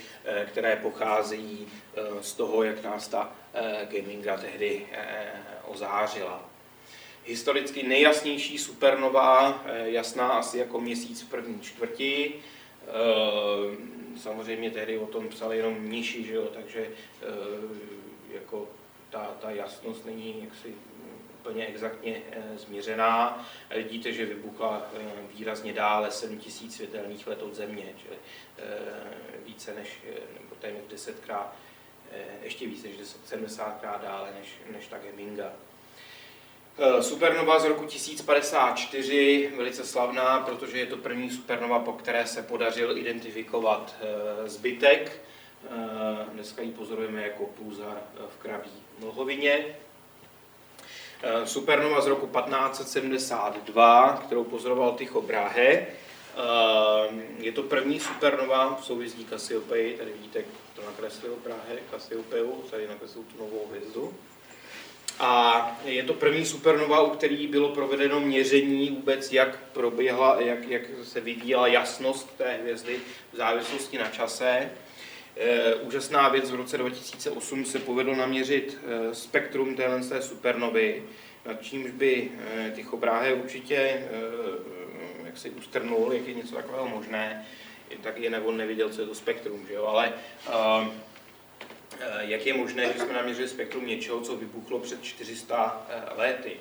[0.45, 1.67] které pocházejí
[2.21, 3.31] z toho, jak nás ta
[3.91, 4.85] gaminga tehdy
[5.67, 6.51] ozářila
[7.25, 12.33] historicky nejjasnější supernova, eh, jasná asi jako měsíc v první čtvrti.
[12.87, 12.91] Eh,
[14.17, 16.47] samozřejmě tehdy o tom psali jenom mniši, že jo?
[16.53, 17.25] takže eh,
[18.33, 18.69] jako
[19.09, 20.75] ta, ta jasnost není jaksi
[21.41, 22.21] úplně exaktně
[22.55, 23.47] změřená.
[23.75, 24.85] Vidíte, že vybuchla
[25.33, 28.15] výrazně dále 7000 světelných let od Země, čili
[29.45, 29.99] více než,
[30.41, 31.55] nebo téměř desetkrát,
[32.41, 32.97] ještě více než
[33.29, 35.53] 70krát dále než, než ta Geminga.
[36.77, 42.41] Eh, supernova z roku 1054, velice slavná, protože je to první supernova, po které se
[42.41, 45.21] podařil identifikovat eh, zbytek.
[45.65, 45.69] Eh,
[46.33, 49.65] dneska ji pozorujeme jako pulzar v kraví mlhovině.
[51.45, 55.87] Supernova z roku 1572, kterou pozoroval Tycho Brahe.
[57.37, 60.43] Je to první supernova v souvězdí Cassiopeii, tady vidíte,
[60.75, 64.13] to nakreslil Brahe, Cassiopeu, tady nakreslil tu novou hvězdu.
[65.19, 70.81] A je to první supernova, u který bylo provedeno měření vůbec, jak proběhla, jak, jak
[71.03, 72.99] se vyvíjela jasnost té hvězdy
[73.33, 74.71] v závislosti na čase.
[75.37, 81.03] E, úžasná věc, v roce 2008 se povedlo naměřit e, spektrum téhle supernovy,
[81.45, 82.31] nad čímž by
[82.67, 84.07] e, Tycho Brahe určitě
[85.25, 87.45] jak si ustrnul, jak je něco takového možné,
[88.01, 89.85] tak je on neviděl, co je to spektrum, že jo?
[89.85, 90.13] ale
[92.01, 96.57] Eh, jak je možné, že jsme naměřili spektrum něčeho, co vybuchlo před 400 eh, lety.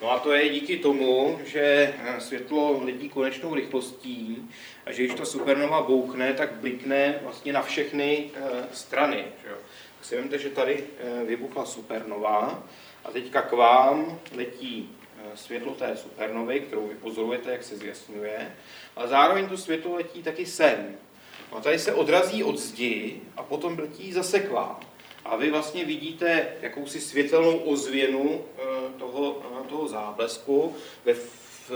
[0.00, 4.48] No a to je díky tomu, že eh, světlo letí konečnou rychlostí
[4.86, 8.30] a že když ta supernova bouchne, tak blikne vlastně na všechny
[8.72, 9.24] strany.
[9.42, 9.56] Že jo?
[9.98, 10.84] Tak si vemte, že tady
[11.26, 12.64] vybuchla supernova
[13.04, 14.90] a teďka k vám letí
[15.34, 18.56] světlo té supernovy, kterou vy pozorujete, jak se zjasňuje,
[18.96, 20.96] ale zároveň to světlo letí taky sem,
[21.52, 24.80] a tady se odrazí od zdi a potom letí zase k vám.
[25.24, 28.62] A vy vlastně vidíte jakousi světelnou ozvěnu eh,
[28.98, 30.76] toho, eh, toho záblesku.
[31.04, 31.70] Ve, v,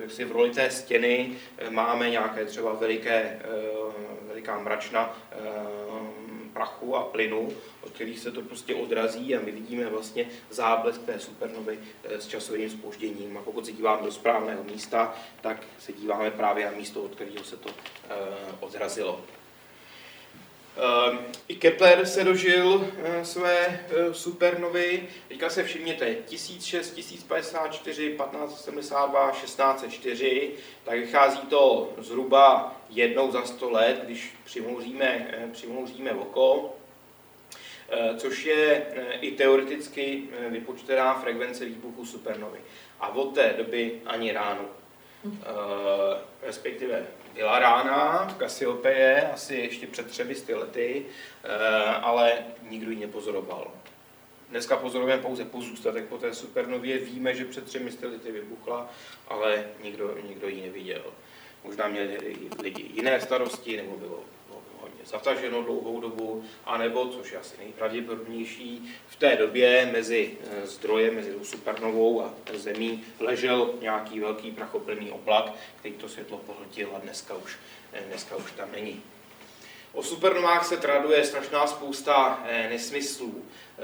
[0.00, 3.42] jak si v roli té stěny eh, máme nějaké třeba veliké,
[4.28, 5.18] veliká mračna
[6.52, 7.48] prachu a plynu,
[7.80, 12.70] od kterých se to prostě odrazí a my vidíme vlastně záblesk té supernovy s časovým
[12.70, 13.38] spožděním.
[13.38, 17.44] A pokud se díváme do správného místa, tak se díváme právě na místo, od kterého
[17.44, 17.70] se to
[18.60, 19.24] odrazilo.
[20.76, 21.18] Ehm,
[21.48, 25.08] I Kepler se dožil eh, své eh, supernovy.
[25.28, 30.50] Teďka se všimněte, 1006, 1054, 1572, 1604,
[30.84, 36.76] tak vychází to zhruba jednou za 100 let, když přimouříme, eh, přimouříme oko,
[38.16, 38.86] což je
[39.20, 42.58] i teoreticky vypočtená frekvence výbuchu supernovy.
[43.00, 44.64] A od té doby ani ráno.
[46.42, 51.06] Respektive byla rána v Kasiopeje, asi ještě před třemi lety,
[51.44, 51.48] eh,
[51.86, 52.38] ale
[52.70, 53.70] nikdo ji nepozoroval.
[54.50, 58.90] Dneska pozorujeme pouze pozůstatek po té supernově, víme, že před třemi lety vybuchla,
[59.28, 61.04] ale nikdo, nikdo ji neviděl.
[61.64, 62.18] Možná měli
[62.62, 64.20] lidi jiné starosti, nebo bylo
[65.06, 71.34] zataženo dlouhou dobu, anebo, což je asi nejpravděpodobnější, v té době mezi eh, zdrojem, mezi
[71.42, 77.56] supernovou a zemí ležel nějaký velký prachoplný oblak, který to světlo pohltil a dneska už,
[77.92, 79.02] eh, dneska už tam není.
[79.94, 83.44] O supernovách se traduje strašná spousta eh, nesmyslů.
[83.78, 83.82] Eh,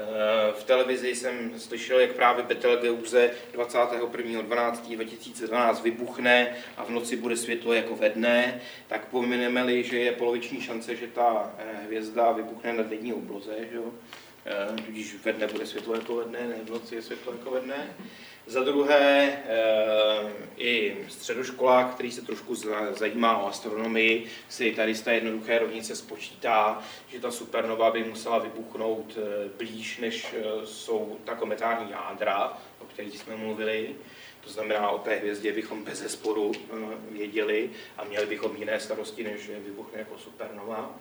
[0.59, 7.95] v televizi jsem slyšel, jak právě Betelgeuse 21.12.2012 vybuchne a v noci bude světlo jako
[7.95, 13.13] ve dne, tak pomineme-li, že je poloviční šance, že ta eh, hvězda vybuchne na denní
[13.13, 13.91] obloze, že jo?
[14.85, 17.59] tudíž ve dne bude světlo jako ve dne, ne v noci je světlo jako ve
[17.59, 17.95] dne.
[18.47, 22.55] Za druhé, eh, i středoškolák, který se trošku
[22.91, 28.39] zajímá o astronomii, si tady z té jednoduché rovnice spočítá, že ta supernova by musela
[28.39, 33.95] vybuchnout eh, blíž, než eh, jsou ta kometární jádra, o kterých jsme mluvili.
[34.41, 36.51] To znamená, o té hvězdě bychom bez zesporu
[37.11, 40.99] věděli a měli bychom jiné starosti, než vybuchne jako supernova.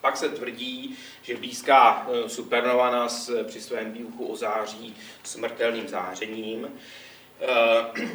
[0.00, 7.48] Pak se tvrdí, že blízká e, supernova nás při svém výbuchu ozáří smrtelným zářením, e,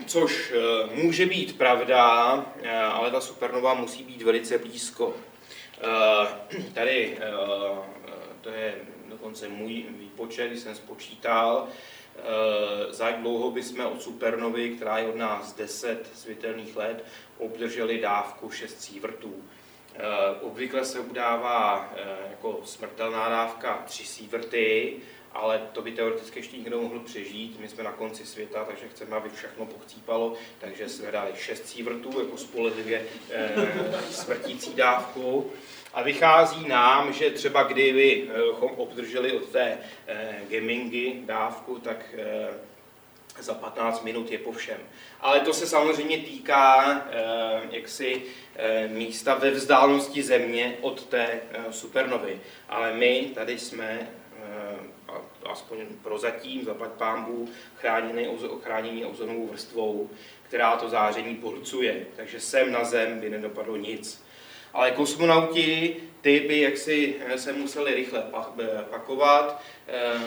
[0.05, 0.53] což
[0.93, 2.05] může být pravda,
[2.91, 5.13] ale ta supernova musí být velice blízko.
[6.73, 7.17] Tady,
[8.41, 8.75] to je
[9.09, 11.67] dokonce můj výpočet, když jsem spočítal,
[12.89, 17.05] za jak dlouho bychom od supernovy, která je od nás 10 světelných let,
[17.37, 19.43] obdrželi dávku 6 sievertů.
[19.99, 24.93] Eh, obvykle se udává eh, jako smrtelná dávka tři sieverty,
[25.33, 27.59] ale to by teoreticky ještě někdo mohl přežít.
[27.59, 32.19] My jsme na konci světa, takže chceme, aby všechno pochcípalo, takže jsme dali šest sievertů
[32.19, 33.51] jako spolehlivě e,
[34.11, 35.51] smrtící dávku.
[35.93, 39.77] A vychází nám, že třeba kdybychom obdrželi od té
[40.49, 42.15] gamingy dávku, tak
[43.43, 44.77] za 15 minut je po všem.
[45.21, 48.23] Ale to se samozřejmě týká eh, jaksi
[48.55, 52.41] eh, místa ve vzdálenosti Země od té eh, supernovy.
[52.69, 54.07] Ale my tady jsme
[55.45, 58.27] aspoň prozatím, zaplať pámbu, chráněný,
[58.61, 60.09] chráněný ozonovou vrstvou,
[60.43, 62.05] která to záření pohlcuje.
[62.15, 64.23] Takže sem na Zem by nedopadlo nic.
[64.73, 68.23] Ale kosmonauti, ty by jaksi se museli rychle
[68.89, 69.61] pakovat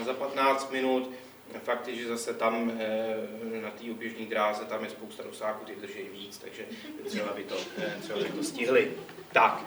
[0.05, 1.11] za 15 minut,
[1.59, 5.75] Fakt je, že zase tam eh, na té oběžné dráze tam je spousta dosáků, ty
[5.75, 6.65] drží víc, takže
[7.07, 8.91] třeba by to, eh, třeba by to stihli.
[9.33, 9.65] Tak,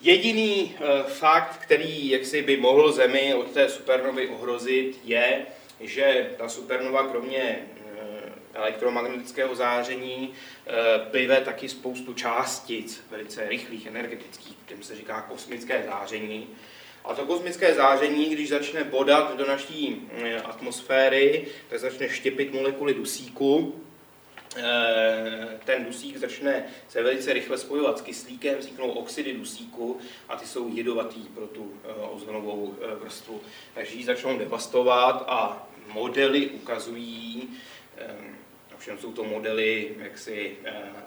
[0.00, 5.46] jediný eh, fakt, který jaksi by mohl Zemi od té supernovy ohrozit, je,
[5.80, 7.66] že ta supernova kromě
[8.54, 10.34] elektromagnetického záření
[11.10, 16.48] plive taky spoustu částic, velice rychlých energetických, kterým se říká kosmické záření,
[17.04, 22.94] a to kosmické záření, když začne bodat do naší eh, atmosféry, tak začne štěpit molekuly
[22.94, 23.80] dusíku.
[24.56, 29.98] Eh, ten dusík začne se velice rychle spojovat s kyslíkem, vzniknou oxidy dusíku
[30.28, 33.40] a ty jsou jedovatý pro tu eh, ozonovou vrstvu.
[33.74, 37.48] Takže ji začnou devastovat a modely ukazují,
[38.74, 40.56] ovšem jsou to modely jaksi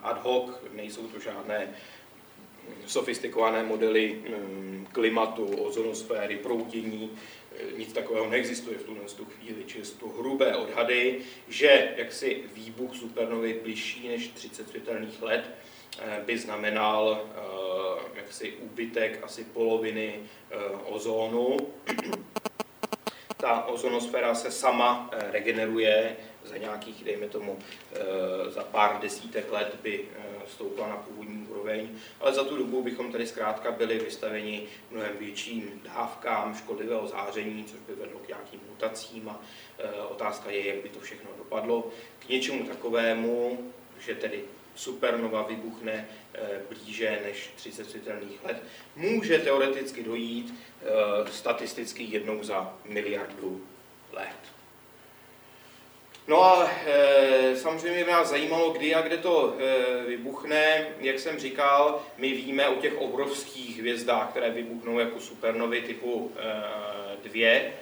[0.03, 1.67] ad hoc, nejsou to žádné
[2.85, 7.11] sofistikované modely mm, klimatu, ozonosféry, proudění,
[7.59, 9.01] e, nic takového neexistuje v tuhle
[9.37, 15.49] chvíli, čisto hrubé odhady, že jaksi výbuch supernovy bližší než 30 světelných let
[15.99, 20.19] e, by znamenal e, jaksi úbytek asi poloviny
[20.85, 21.57] ozónu.
[23.37, 27.59] Ta ozonosféra se sama regeneruje, za nějakých, dejme tomu,
[28.49, 30.05] za pár desítek let by
[30.47, 31.89] stoupla na původní úroveň,
[32.19, 37.79] ale za tu dobu bychom tady zkrátka byli vystaveni mnohem větším dávkám škodlivého záření, což
[37.87, 39.41] by vedlo k nějakým mutacím a
[39.79, 41.91] e, otázka je, jak by to všechno dopadlo.
[42.19, 43.59] K něčemu takovému,
[43.99, 44.43] že tedy
[44.75, 46.07] supernova vybuchne
[46.69, 48.63] blíže než 30 světelných let,
[48.95, 50.53] může teoreticky dojít
[51.31, 53.61] statisticky jednou za miliardu
[54.13, 54.56] let.
[56.27, 60.87] No a e, samozřejmě nás zajímalo, kdy a kde to e, vybuchne.
[60.99, 66.31] Jak jsem říkal, my víme o těch obrovských hvězdách, které vybuchnou jako supernovy typu
[67.23, 67.73] e, 2, e,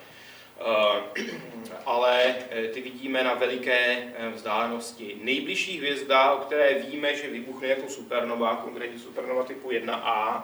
[1.86, 5.18] ale e, ty vidíme na veliké e, vzdálenosti.
[5.22, 10.44] Nejbližší hvězda, o které víme, že vybuchne jako supernova, konkrétně supernova typu 1A,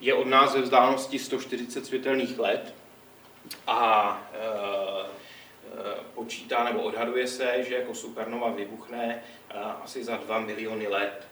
[0.00, 2.74] je od nás ve vzdálenosti 140 světelných let.
[3.66, 5.27] A e,
[6.14, 11.26] počítá nebo odhaduje se, že jako supernova vybuchne eh, asi za 2 miliony let.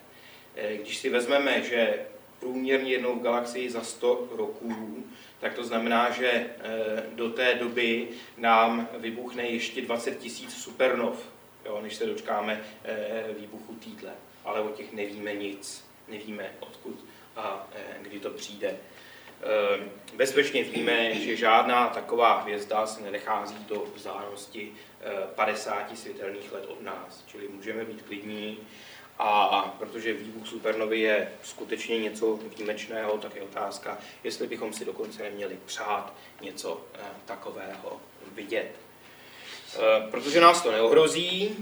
[0.56, 2.06] Eh, když si vezmeme, že
[2.40, 5.04] průměrně jednou v galaxii za 100 roků,
[5.40, 6.46] tak to znamená, že
[7.14, 11.28] do té doby nám vybuchne ještě 20 tisíc supernov,
[11.64, 12.60] jo, než se dočkáme
[13.38, 14.12] výbuchu týdle.
[14.44, 17.04] Ale o těch nevíme nic, nevíme odkud
[17.36, 17.68] a
[18.02, 18.76] kdy to přijde.
[19.42, 24.72] Ehm, bezpečně víme, že žádná taková hvězda se nenechází do vzdálenosti
[25.34, 28.58] 50 eh, světelných let od nás, čili můžeme být klidní.
[29.18, 35.22] A protože výbuch supernovy je skutečně něco výjimečného, tak je otázka, jestli bychom si dokonce
[35.22, 38.00] neměli přát něco eh, takového
[38.34, 38.70] vidět.
[40.10, 41.56] Protože nás to neohrozí,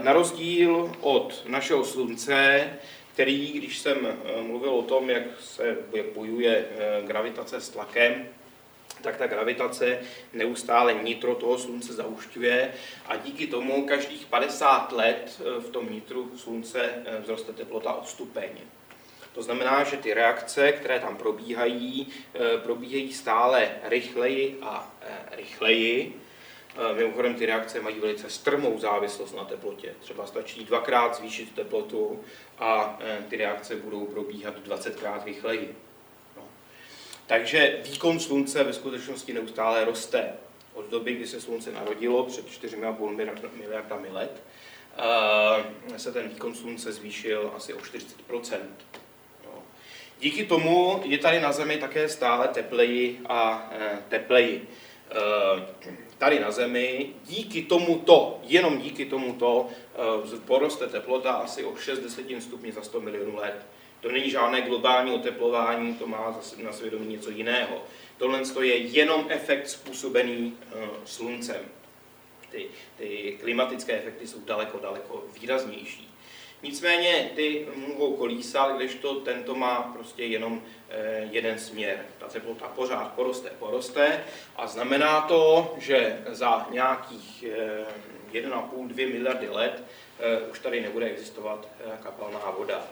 [0.00, 2.70] na rozdíl od našeho slunce,
[3.14, 8.28] který, když jsem eh, mluvil o tom, jak se jak bojuje eh, gravitace s tlakem,
[9.02, 10.00] tak ta gravitace
[10.32, 12.74] neustále nitro toho slunce zaušťuje
[13.06, 16.90] a díky tomu každých 50 let eh, v tom nitru slunce
[17.22, 18.50] vzroste teplota o stupeň.
[19.34, 22.06] To znamená, že ty reakce, které tam probíhají,
[22.62, 24.94] probíhají stále rychleji a
[25.30, 26.20] rychleji
[26.96, 29.94] mimochodem ty reakce mají velice strmou závislost na teplotě.
[30.00, 32.20] Třeba stačí dvakrát zvýšit teplotu
[32.58, 35.76] a eh, ty reakce budou probíhat 20krát rychleji.
[36.36, 36.42] No.
[37.26, 40.32] Takže výkon slunce ve skutečnosti neustále roste.
[40.74, 44.42] Od doby, kdy se slunce narodilo, před 4,5 miliardami let,
[45.92, 48.58] eh, se ten výkon slunce zvýšil asi o 40%
[49.44, 49.62] no.
[50.20, 53.70] Díky tomu je tady na Zemi také stále tepleji a
[54.08, 54.68] tepleji
[56.18, 62.40] tady na Zemi, díky tomuto, jenom díky tomuto, eh, poroste teplota asi o 6 desetin
[62.40, 63.66] stupňů za 100 milionů let.
[64.00, 67.82] To není žádné globální oteplování, to má na svědomí něco jiného.
[68.18, 71.60] Tohle je jenom efekt způsobený eh, sluncem.
[72.50, 72.66] Ty,
[72.96, 76.13] ty klimatické efekty jsou daleko, daleko výraznější.
[76.64, 82.06] Nicméně ty mohou kolísat, to tento má prostě jenom eh, jeden směr.
[82.18, 84.24] Ta teplota pořád poroste, poroste
[84.56, 87.44] a znamená to, že za nějakých
[88.32, 89.84] 1,5-2 miliardy let
[90.18, 92.86] eh, už tady nebude existovat eh, kapalná voda.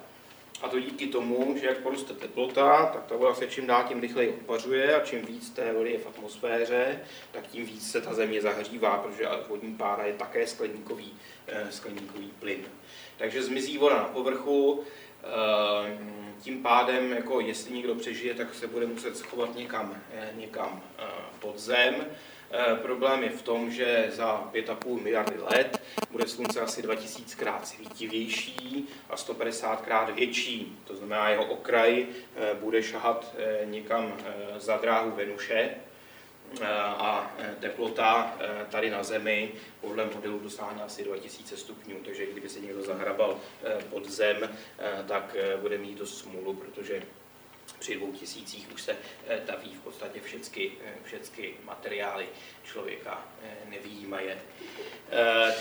[0.62, 4.00] A to díky tomu, že jak poroste teplota, tak ta voda se čím dál tím
[4.00, 7.00] rychleji odpařuje a čím víc té vody je v atmosféře,
[7.32, 11.12] tak tím víc se ta země zahřívá, protože vodní pára je také skleníkový,
[11.70, 12.64] skleníkový plyn
[13.18, 14.84] takže zmizí voda na povrchu,
[15.24, 15.98] eh,
[16.40, 21.04] tím pádem, jako jestli někdo přežije, tak se bude muset schovat někam, eh, někam eh,
[21.40, 21.94] pod zem.
[22.82, 28.88] Problém je v tom, že za 5,5 miliardy let bude slunce asi 2000 krát svítivější
[29.10, 30.78] a 150 krát větší.
[30.84, 32.06] To znamená, jeho okraj
[32.60, 33.34] bude šahat
[33.64, 34.16] někam
[34.58, 35.91] za dráhu Venuše, Eh,
[36.60, 42.48] a eh, teplota eh, tady na Zemi podle modelu dosáhne asi 2000 stupňů, takže kdyby
[42.48, 43.40] se někdo zahrabal
[43.90, 44.36] pod zem,
[45.08, 47.02] tak bude mít dost smůlu, protože
[47.82, 48.96] při dvou tisících už se
[49.46, 50.70] taví v podstatě všechny,
[51.04, 52.26] všechny materiály
[52.64, 53.26] člověka
[53.70, 54.38] nevýjímaje.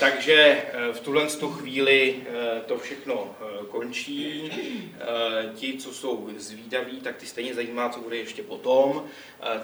[0.00, 1.28] Takže v tuhle
[1.58, 2.22] chvíli
[2.66, 3.36] to všechno
[3.68, 4.52] končí.
[5.54, 9.08] Ti, co jsou zvídaví, tak ty stejně zajímá, co bude ještě potom.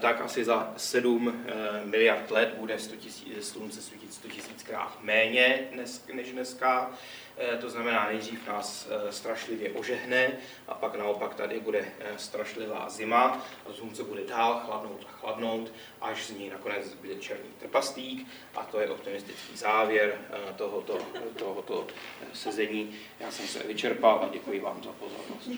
[0.00, 1.46] Tak asi za 7
[1.84, 3.06] miliard let bude 100 000,
[3.40, 5.68] slunce svítit 100 tisíckrát méně
[6.12, 6.98] než dneska.
[7.40, 10.32] Eh, to znamená, nejdřív nás eh, strašlivě ožehne
[10.68, 15.72] a pak naopak tady bude eh, strašlivá zima a slunce bude dál chladnout a chladnout,
[16.00, 20.18] až z něj nakonec bude černý trpastík a to je optimistický závěr
[20.56, 20.98] tohoto,
[21.36, 21.86] tohoto
[22.32, 22.96] sezení.
[23.20, 25.50] Já jsem se vyčerpal a děkuji vám za pozornost.